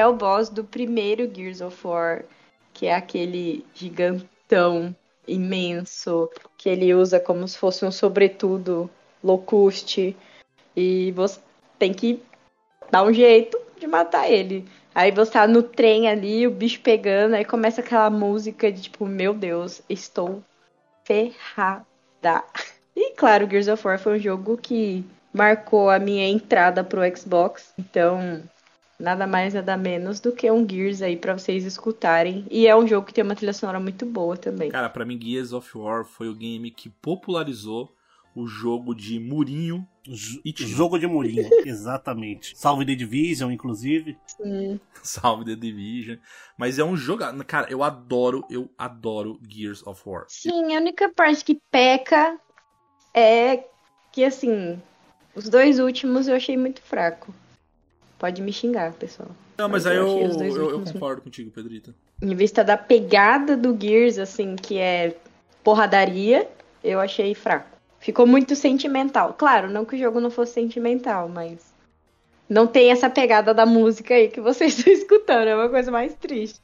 [0.07, 2.25] É o boss do primeiro Gears of War,
[2.73, 4.95] que é aquele gigantão
[5.27, 8.89] imenso que ele usa como se fosse um sobretudo
[9.23, 10.17] locuste
[10.77, 11.41] e você
[11.79, 12.23] tem que
[12.91, 14.65] dar um jeito de matar ele.
[14.95, 19.05] Aí você tá no trem ali, o bicho pegando, aí começa aquela música de tipo,
[19.05, 20.43] meu Deus, estou
[21.05, 22.45] ferrada.
[22.95, 27.75] E claro, Gears of War foi um jogo que marcou a minha entrada pro Xbox,
[27.77, 28.43] então
[28.99, 32.47] nada mais nada menos do que um Gears aí pra vocês escutarem.
[32.51, 34.71] E é um jogo que tem uma trilha sonora muito boa também.
[34.71, 37.95] Cara, pra mim, Gears of War foi o game que popularizou
[38.35, 39.87] o jogo de murinho.
[40.45, 42.57] E jogo de murinho, exatamente.
[42.57, 44.17] Salve The Division, inclusive.
[44.27, 44.79] Sim.
[45.03, 46.19] Salve The Division.
[46.57, 47.25] Mas é um jogo.
[47.45, 50.27] Cara, eu adoro, eu adoro Gears of War.
[50.29, 52.39] Sim, a única parte que peca
[53.13, 53.65] é
[54.13, 54.81] que assim,
[55.35, 57.35] os dois últimos eu achei muito fraco.
[58.19, 59.29] Pode me xingar, pessoal.
[59.59, 61.95] Não, mas Mas aí eu eu, eu, eu últimos concordo contigo, Pedrita.
[62.23, 65.17] Em vista da pegada do Gears, assim, que é
[65.63, 66.49] porradaria,
[66.83, 67.77] eu achei fraco.
[68.01, 69.35] Ficou muito sentimental.
[69.35, 71.59] Claro, não que o jogo não fosse sentimental, mas
[72.49, 75.49] não tem essa pegada da música aí que vocês estão escutando.
[75.49, 76.61] É uma coisa mais triste.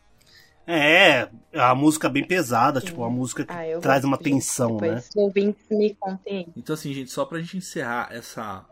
[0.67, 4.89] É, a música bem pesada, tipo, a música que Ah, traz uma tensão, né?
[4.89, 6.47] Depois os ouvintes me contem.
[6.57, 8.65] Então, assim, gente, só pra gente encerrar essa,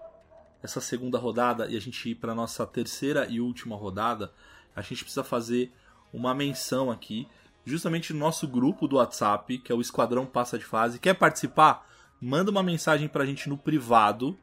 [0.63, 4.33] essa segunda rodada e a gente ir pra nossa terceira e última rodada,
[4.75, 5.73] a gente precisa fazer
[6.13, 7.27] uma menção aqui,
[7.65, 10.99] justamente no nosso grupo do WhatsApp, que é o Esquadrão Passa de Fase.
[10.99, 11.89] Quer participar?
[12.21, 14.37] manda uma mensagem pra gente no privado.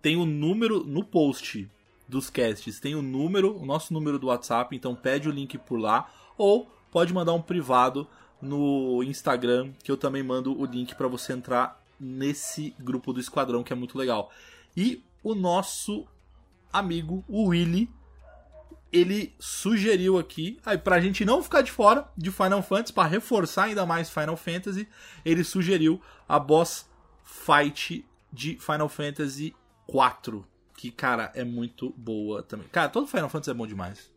[0.00, 1.68] Tem o número no post
[2.06, 5.78] dos casts, tem o número, o nosso número do WhatsApp, então pede o link por
[5.78, 6.08] lá.
[6.36, 8.06] Ou pode mandar um privado
[8.40, 13.64] no Instagram, que eu também mando o link para você entrar nesse grupo do Esquadrão,
[13.64, 14.30] que é muito legal.
[14.76, 16.06] E o nosso
[16.72, 17.90] amigo, o Willy,
[18.92, 23.64] ele sugeriu aqui, aí pra gente não ficar de fora de Final Fantasy, para reforçar
[23.64, 24.88] ainda mais Final Fantasy,
[25.24, 26.88] ele sugeriu a boss
[27.22, 29.54] fight de Final Fantasy
[29.86, 32.68] 4, que cara, é muito boa também.
[32.68, 34.10] Cara, todo Final Fantasy é bom demais.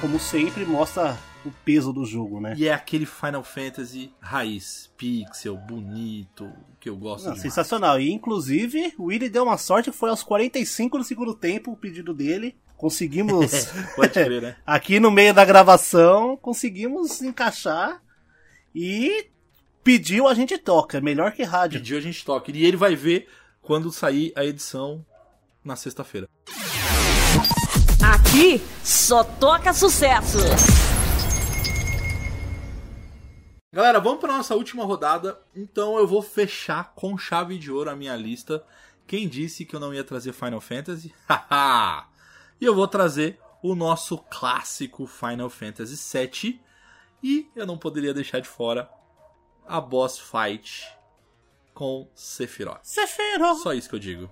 [0.00, 2.54] Como sempre, mostra o peso do jogo, né?
[2.56, 7.98] E é aquele Final Fantasy raiz, pixel, bonito, que eu gosto Não, sensacional.
[7.98, 12.12] E inclusive, o Willy deu uma sorte, foi aos 45 do segundo tempo o pedido
[12.12, 12.54] dele.
[12.76, 13.66] Conseguimos,
[13.96, 14.56] Pode crer, né?
[14.66, 18.02] aqui no meio da gravação, conseguimos encaixar
[18.74, 19.28] e
[19.82, 21.00] pediu a gente toca.
[21.00, 21.80] Melhor que rádio.
[21.80, 22.52] Pediu a gente toca.
[22.52, 23.28] E ele vai ver
[23.62, 25.04] quando sair a edição
[25.64, 26.28] na sexta-feira.
[28.16, 30.38] Aqui só toca sucesso.
[33.70, 35.38] Galera, vamos para nossa última rodada.
[35.54, 38.64] Então eu vou fechar com chave de ouro a minha lista.
[39.06, 41.14] Quem disse que eu não ia trazer Final Fantasy?
[41.28, 42.08] Haha!
[42.58, 46.60] e eu vou trazer o nosso clássico Final Fantasy VII.
[47.22, 48.88] E eu não poderia deixar de fora
[49.66, 50.90] a boss fight
[51.74, 52.80] com Sephiroth.
[52.82, 53.58] Sephiroth.
[53.58, 54.30] Só isso que eu digo.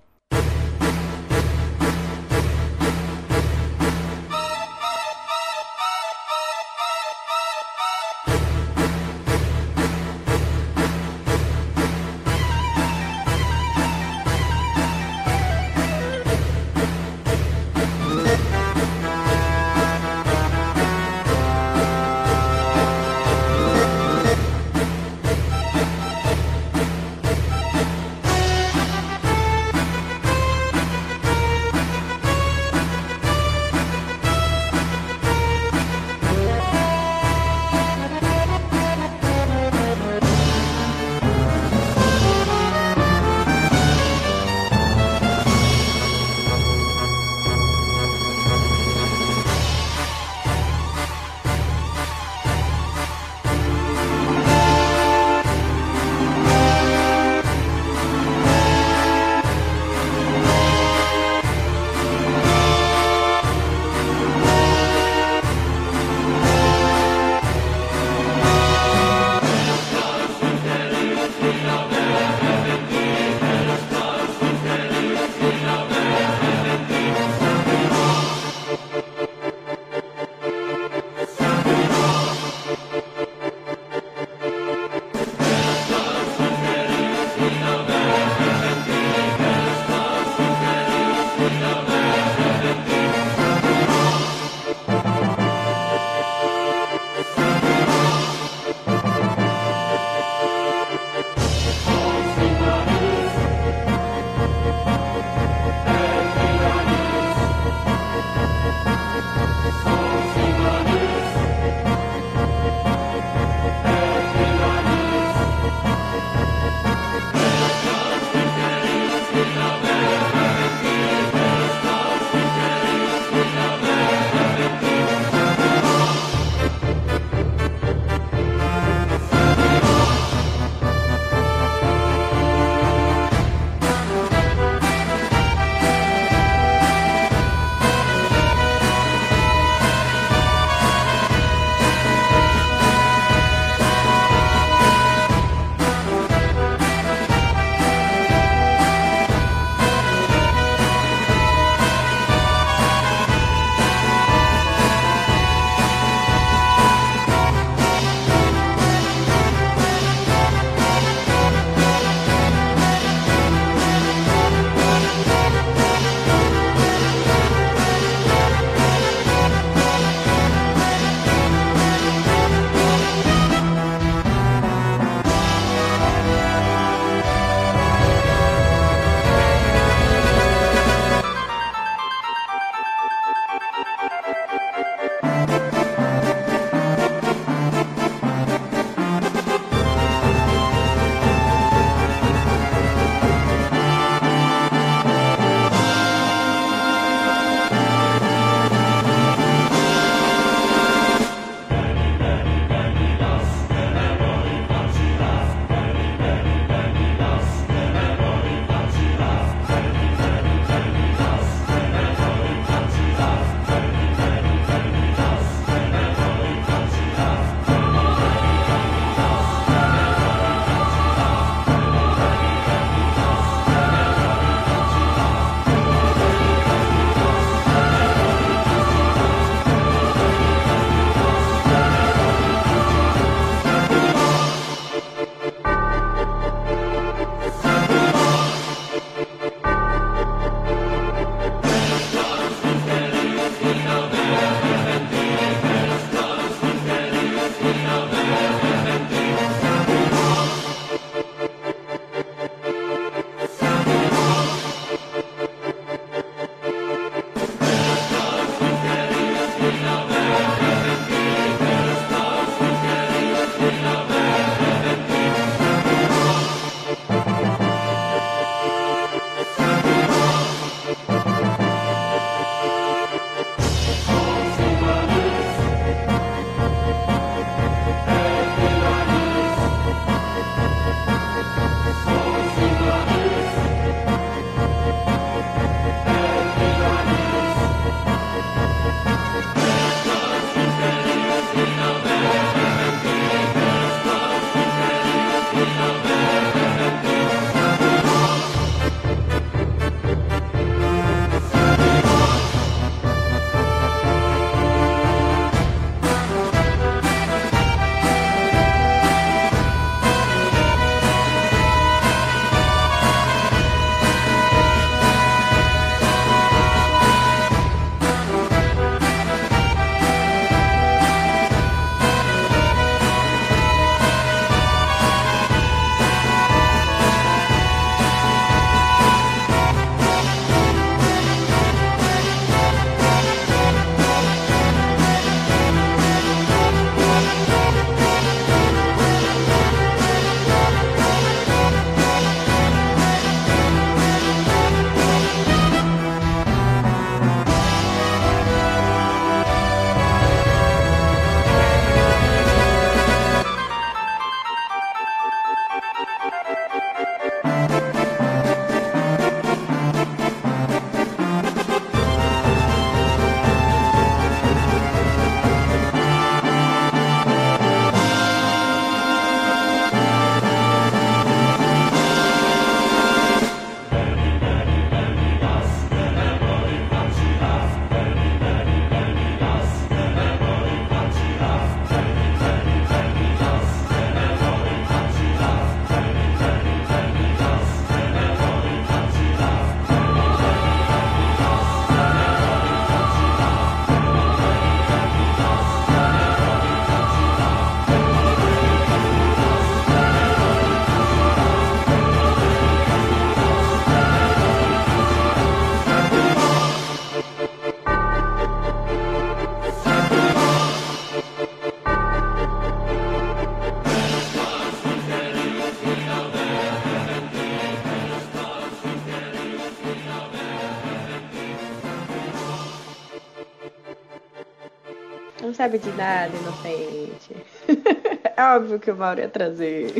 [425.45, 427.37] Não sabe de nada, inocente.
[428.35, 429.93] é óbvio que o Mauro ia trazer.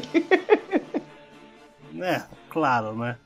[2.01, 3.19] é, claro, né?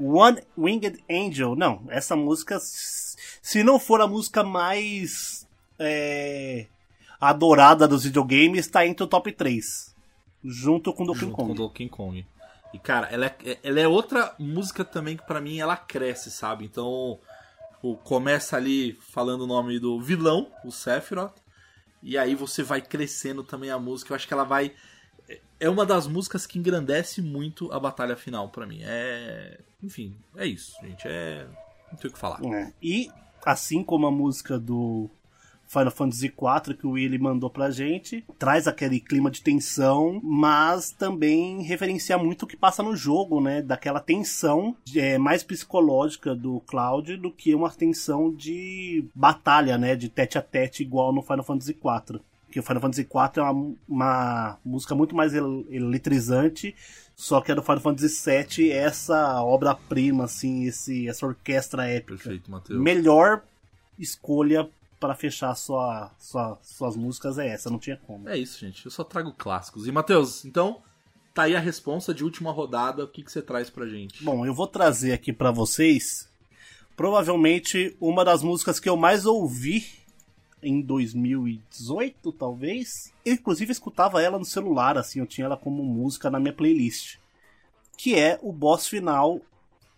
[0.00, 1.54] One Winged Angel.
[1.54, 5.46] Não, essa música, se não for a música mais
[5.78, 6.66] é,
[7.20, 9.94] adorada dos videogames, está entre o top 3.
[10.42, 11.48] Junto com Donkey junto Kong.
[11.50, 12.26] Com Donkey Kong.
[12.72, 16.64] E, cara, ela é, ela é outra música também que para mim ela cresce, sabe?
[16.64, 17.18] Então,
[18.02, 21.34] começa ali falando o nome do vilão, o Sephiroth.
[22.02, 24.12] E aí você vai crescendo também a música.
[24.12, 24.72] Eu acho que ela vai.
[25.58, 28.80] É uma das músicas que engrandece muito a batalha final para mim.
[28.82, 29.60] É.
[29.82, 31.06] Enfim, é isso, gente.
[31.06, 31.46] É.
[31.90, 32.40] Não tem o que falar.
[32.44, 32.72] É.
[32.82, 33.10] E
[33.44, 35.10] assim como a música do
[35.70, 38.24] Final Fantasy IV que o Willy mandou pra gente.
[38.36, 43.62] Traz aquele clima de tensão, mas também referencia muito o que passa no jogo, né?
[43.62, 49.94] Daquela tensão é, mais psicológica do Cloud do que uma tensão de batalha, né?
[49.94, 52.20] De tete a tete igual no Final Fantasy IV.
[52.50, 56.74] Que o Final Fantasy IV é uma, uma música muito mais eletrizante,
[57.14, 62.16] só que a do Final Fantasy VII é essa obra-prima, assim, esse, essa orquestra épica.
[62.16, 62.80] Perfeito, Matheus.
[62.80, 63.44] Melhor
[63.96, 64.68] escolha
[65.00, 68.28] para fechar sua, sua, suas músicas é essa, não tinha como.
[68.28, 68.84] É isso, gente.
[68.84, 69.88] Eu só trago clássicos.
[69.88, 70.82] E, Matheus, então,
[71.32, 73.04] tá aí a responsa de última rodada.
[73.04, 74.22] O que, que você traz pra gente?
[74.22, 76.30] Bom, eu vou trazer aqui para vocês
[76.94, 79.86] provavelmente uma das músicas que eu mais ouvi
[80.62, 83.10] em 2018, talvez.
[83.24, 87.16] Eu, inclusive, escutava ela no celular, assim, eu tinha ela como música na minha playlist.
[87.96, 89.40] Que é o boss final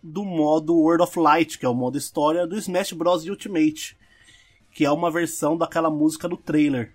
[0.01, 3.25] do modo World of Light, que é o modo história do Smash Bros.
[3.25, 3.97] Ultimate
[4.73, 6.93] que é uma versão daquela música do trailer.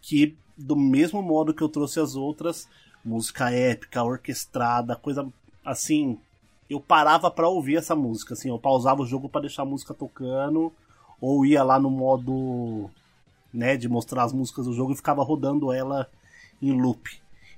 [0.00, 2.68] Que, do mesmo modo que eu trouxe as outras,
[3.04, 5.26] música épica, orquestrada, coisa
[5.64, 6.18] assim.
[6.68, 9.92] Eu parava para ouvir essa música, assim, eu pausava o jogo para deixar a música
[9.92, 10.72] tocando,
[11.20, 12.90] ou ia lá no modo,
[13.52, 16.08] né, de mostrar as músicas do jogo e ficava rodando ela
[16.60, 17.10] em loop.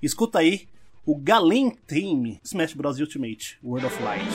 [0.02, 0.68] Escuta aí
[1.04, 4.26] o Galen Theme Smash Bros Ultimate World of Light.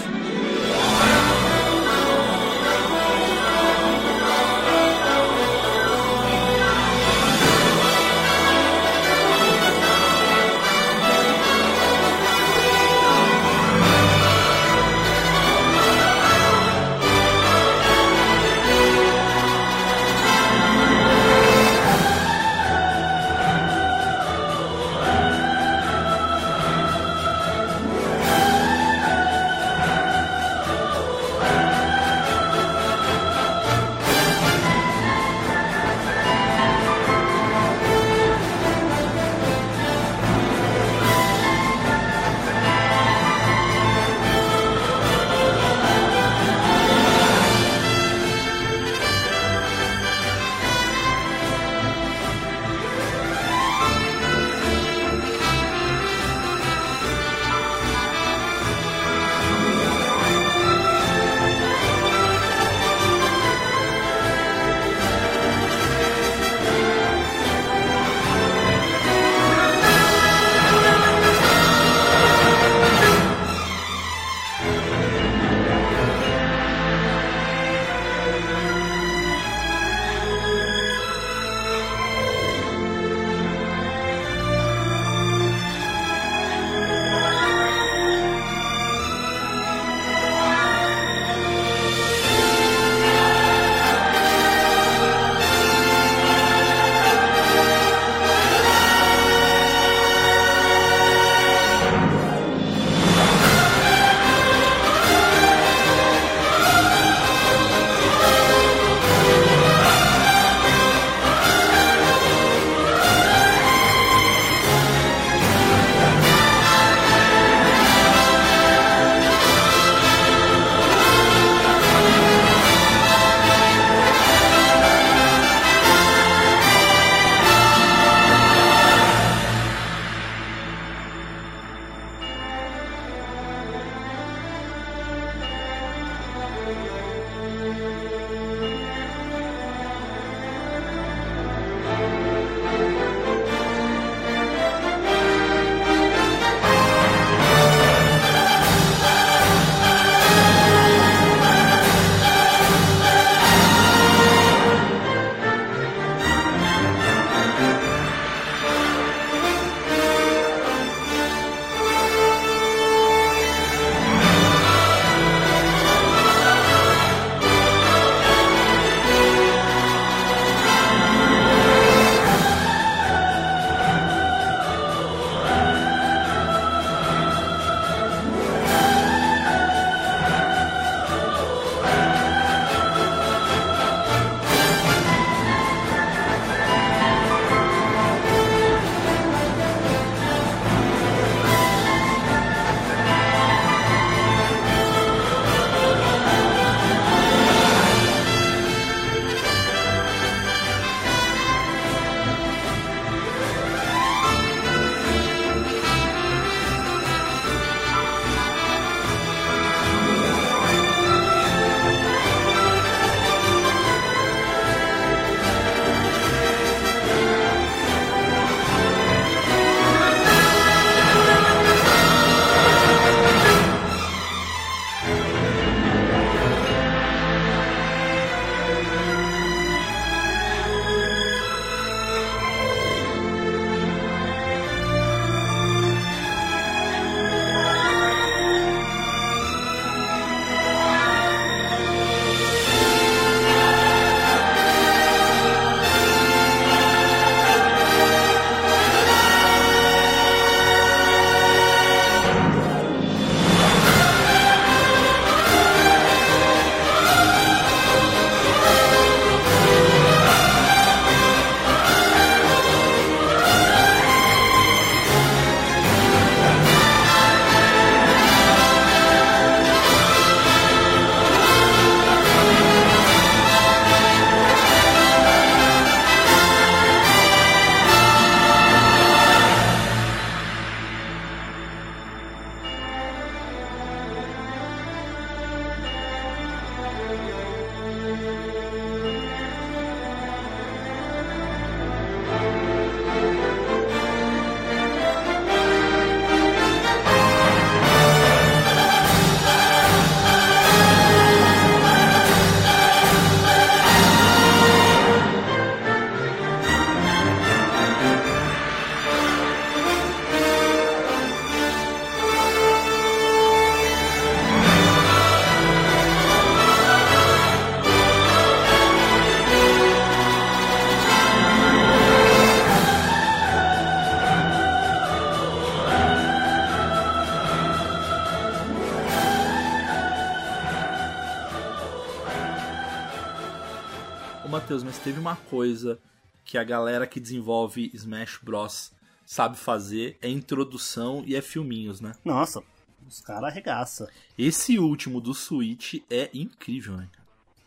[334.72, 336.00] Matheus, mas teve uma coisa
[336.46, 338.94] que a galera que desenvolve Smash Bros
[339.26, 342.14] sabe fazer, é introdução e é filminhos, né?
[342.24, 342.64] Nossa,
[343.06, 344.08] os caras arregaçam.
[344.38, 347.10] Esse último do Switch é incrível, né?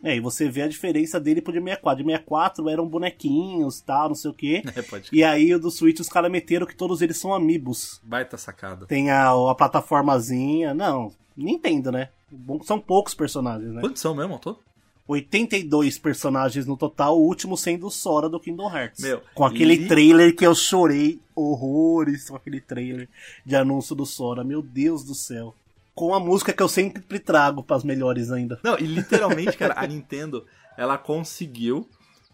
[0.03, 2.03] É, e você vê a diferença dele pro de 64.
[2.03, 4.63] De 64 eram bonequinhos, tal, não sei o quê.
[4.75, 8.01] É, pode E aí o do Switch os caras meteram que todos eles são amiibos.
[8.03, 8.87] Baita sacada.
[8.87, 10.73] Tem a, a plataformazinha.
[10.73, 12.09] Não, Nintendo, né?
[12.31, 13.83] Bom, São poucos personagens, né?
[13.83, 14.59] Quantos são mesmo, todo?
[15.07, 19.01] 82 personagens no total, o último sendo o Sora do Kingdom Hearts.
[19.03, 23.09] Meu, com aquele e- trailer que eu chorei horrores com aquele trailer
[23.45, 24.43] de anúncio do Sora.
[24.43, 25.55] Meu Deus do céu.
[25.95, 28.59] Com a música que eu sempre trago pras melhores ainda.
[28.63, 30.45] Não, e literalmente, cara, a Nintendo,
[30.77, 31.89] ela conseguiu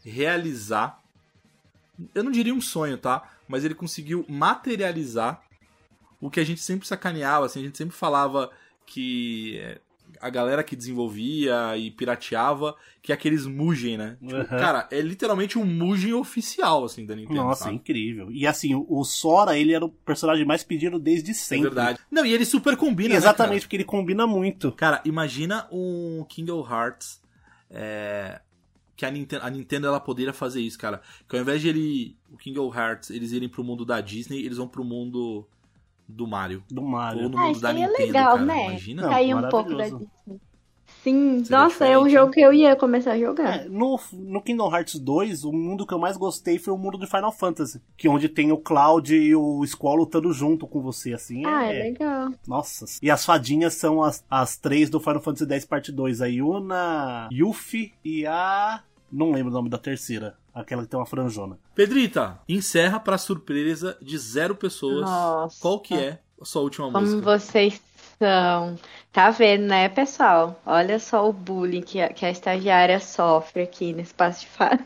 [0.04, 1.00] realizar.
[2.14, 3.28] Eu não diria um sonho, tá?
[3.48, 5.42] Mas ele conseguiu materializar
[6.20, 8.50] o que a gente sempre sacaneava, assim, a gente sempre falava
[8.86, 9.80] que é,
[10.20, 14.16] a galera que desenvolvia e pirateava, que é aqueles Mugen, né?
[14.20, 14.44] Tipo, Uhum.
[14.44, 17.40] Cara, é literalmente um Mugen oficial, assim, da Nintendo.
[17.40, 17.76] Nossa, sabe?
[17.76, 18.30] incrível.
[18.30, 21.62] E assim, o- Sora, ele era o personagem mais pedido desde É sempre.
[21.70, 21.98] verdade.
[22.10, 23.60] Não, e ele super combina, né, Exatamente, cara?
[23.62, 24.72] porque ele combina muito.
[24.72, 27.20] Cara, imagina um Kingdom Hearts
[27.70, 28.40] é,
[28.96, 31.00] que a Nintendo, a Nintendo ela poderia fazer isso, cara.
[31.28, 34.58] Que ao invés de ele, o Kingdom Hearts, eles irem pro mundo da Disney, eles
[34.58, 35.48] vão pro mundo
[36.10, 36.62] do Mario.
[36.70, 37.28] Do Ou Mario.
[37.28, 38.44] no Ah, mundo da é Nintendo, legal, cara.
[38.44, 38.66] né?
[38.68, 39.02] Imagina.
[39.02, 39.84] Não, Sair um pouco da.
[39.84, 40.08] Disney.
[41.02, 42.32] Sim, Seria nossa, é um jogo né?
[42.34, 43.60] que eu ia começar a jogar.
[43.64, 46.98] É, no, no Kingdom Hearts 2, o mundo que eu mais gostei foi o mundo
[46.98, 47.80] de Final Fantasy.
[47.96, 51.42] Que é onde tem o Cloud e o Squall lutando junto com você, assim.
[51.46, 52.30] Ah, é legal.
[52.46, 52.84] Nossa.
[53.00, 56.20] E as fadinhas são as, as três do Final Fantasy X Parte 2.
[56.20, 58.82] A Yuna, Yuffie e a...
[59.10, 60.36] Não lembro o nome da terceira.
[60.60, 61.58] Aquela que tem uma franjona.
[61.74, 65.02] Pedrita, encerra pra surpresa de zero pessoas.
[65.02, 65.60] Nossa.
[65.60, 67.22] Qual que é a sua última Como música?
[67.22, 67.80] vocês
[68.18, 68.78] são.
[69.12, 70.60] Tá vendo, né, pessoal?
[70.64, 74.78] Olha só o bullying que a, que a estagiária sofre aqui no espaço de fala.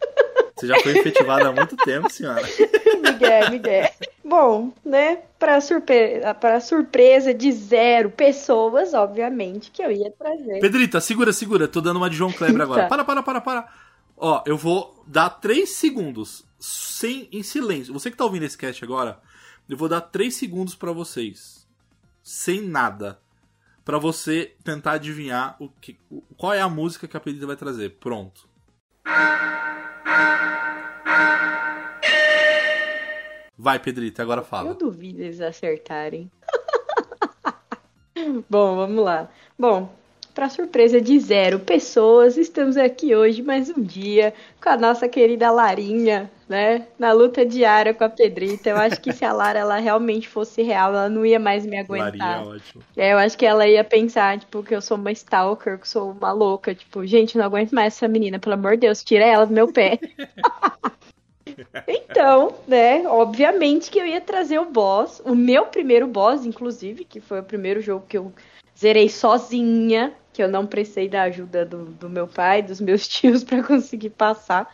[0.58, 2.42] Você já foi efetivada há muito tempo, senhora.
[3.00, 3.90] Miguel, Miguel.
[4.24, 5.18] Bom, né?
[5.38, 6.20] Pra, surpre...
[6.40, 10.58] pra surpresa de zero pessoas, obviamente, que eu ia trazer.
[10.58, 11.68] Pedrita, segura, segura.
[11.68, 12.82] Tô dando uma de João Kleber agora.
[12.82, 12.88] Tá.
[12.88, 13.68] Para, para, para, para.
[14.20, 17.92] Ó, eu vou dar três segundos sem, em silêncio.
[17.92, 19.20] Você que tá ouvindo esse cast agora,
[19.68, 21.66] eu vou dar três segundos pra vocês.
[22.22, 23.20] Sem nada.
[23.84, 25.96] Pra você tentar adivinhar o que,
[26.36, 27.90] qual é a música que a Pedrita vai trazer.
[27.98, 28.46] Pronto.
[33.56, 34.74] Vai, Pedrita, agora Eu fala.
[34.74, 36.30] duvido eles acertarem.
[38.48, 39.28] Bom, vamos lá.
[39.58, 39.92] Bom,
[40.38, 44.32] para surpresa de zero pessoas, estamos aqui hoje mais um dia
[44.62, 46.86] com a nossa querida Larinha, né?
[46.96, 48.70] Na luta diária com a Pedrita.
[48.70, 51.76] Eu acho que se a Lara ela realmente fosse real, ela não ia mais me
[51.76, 52.36] aguentar.
[52.36, 52.84] Larinha, ótimo.
[52.96, 55.88] É, eu acho que ela ia pensar, tipo, que eu sou uma stalker, que eu
[55.88, 56.72] sou uma louca.
[56.72, 59.72] Tipo, gente, não aguento mais essa menina, pelo amor de Deus, tira ela do meu
[59.72, 59.98] pé.
[61.88, 67.20] então, né, obviamente que eu ia trazer o boss, o meu primeiro boss, inclusive, que
[67.20, 68.32] foi o primeiro jogo que eu
[68.78, 73.42] zerei sozinha, que eu não precisei da ajuda do, do meu pai, dos meus tios
[73.42, 74.72] pra conseguir passar.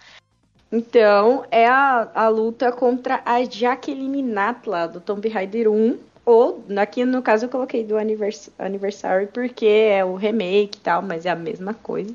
[0.71, 5.99] Então, é a, a luta contra a Jaqueline Natla, do Tomb Raider 1.
[6.27, 11.03] Ou, aqui no caso eu coloquei do Anivers Anniversary porque é o remake e tal,
[11.03, 12.15] mas é a mesma coisa.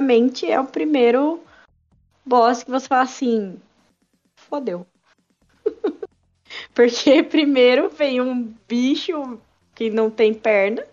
[0.00, 1.40] Obviamente, é o primeiro
[2.24, 3.58] boss que você fala assim:
[4.34, 4.86] fodeu.
[6.74, 9.38] Porque primeiro vem um bicho
[9.74, 10.84] que não tem perna.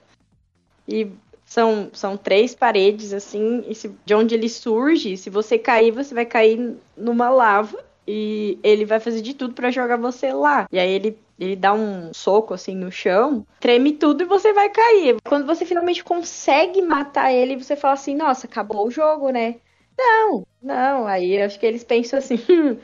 [0.88, 1.10] E
[1.46, 6.14] são, são três paredes, assim, e se, de onde ele surge, se você cair, você
[6.14, 7.84] vai cair numa lava.
[8.10, 10.66] E ele vai fazer de tudo para jogar você lá.
[10.72, 14.70] E aí ele, ele dá um soco assim no chão, treme tudo e você vai
[14.70, 15.18] cair.
[15.24, 19.56] Quando você finalmente consegue matar ele, você fala assim: nossa, acabou o jogo, né?
[19.98, 21.08] Não, não.
[21.08, 22.38] Aí acho que eles pensam assim: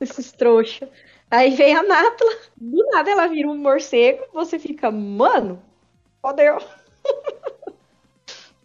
[0.00, 0.88] esses trouxa.
[1.30, 5.60] Aí vem a Natla, do nada ela vira um morcego, você fica, mano,
[6.22, 6.58] fodeu.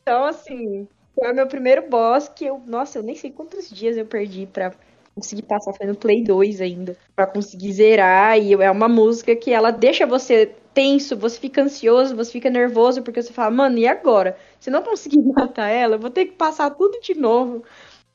[0.02, 3.98] então, assim, foi o meu primeiro boss que eu, nossa, eu nem sei quantos dias
[3.98, 4.72] eu perdi pra
[5.16, 9.72] conseguir passar, no Play 2 ainda, pra conseguir zerar, e é uma música que ela
[9.72, 14.38] deixa você tenso, você fica ansioso, você fica nervoso, porque você fala, mano, e agora?
[14.60, 17.64] Se não conseguir matar ela, eu vou ter que passar tudo de novo.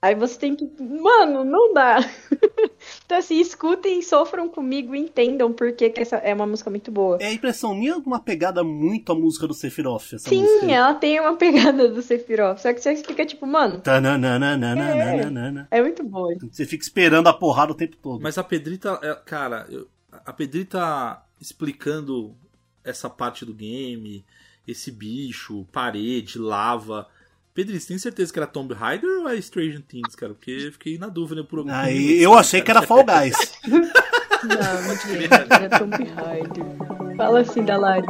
[0.06, 0.70] Aí você tem que.
[0.80, 1.98] Mano, não dá.
[3.04, 7.18] então, assim, escutem, sofram comigo e entendam porque que essa é uma música muito boa.
[7.20, 10.12] É a impressão minha uma pegada muito a música do Sephiroth.
[10.14, 10.70] Essa Sim, música.
[10.72, 12.58] ela tem uma pegada do Sephiroth.
[12.58, 13.80] Só que você fica tipo, mano.
[13.80, 15.68] Tananana.
[15.70, 16.34] É muito boa.
[16.50, 18.22] Você fica esperando a porrada o tempo todo.
[18.22, 19.88] Mas a Pedrita, é, cara, eu-
[20.24, 22.34] a Pedrita explicando
[22.84, 24.24] essa parte do game,
[24.66, 27.08] esse bicho, parede, lava.
[27.56, 30.34] Pedro, você tem certeza que era Tomb Raider ou é Stranger Things, cara?
[30.34, 32.80] Porque eu fiquei na dúvida por algum Aí minuto, eu achei que cara.
[32.80, 33.34] era Fall Guys.
[34.44, 37.16] Não, não é Tomb Raider.
[37.16, 38.06] Fala assim da Lari.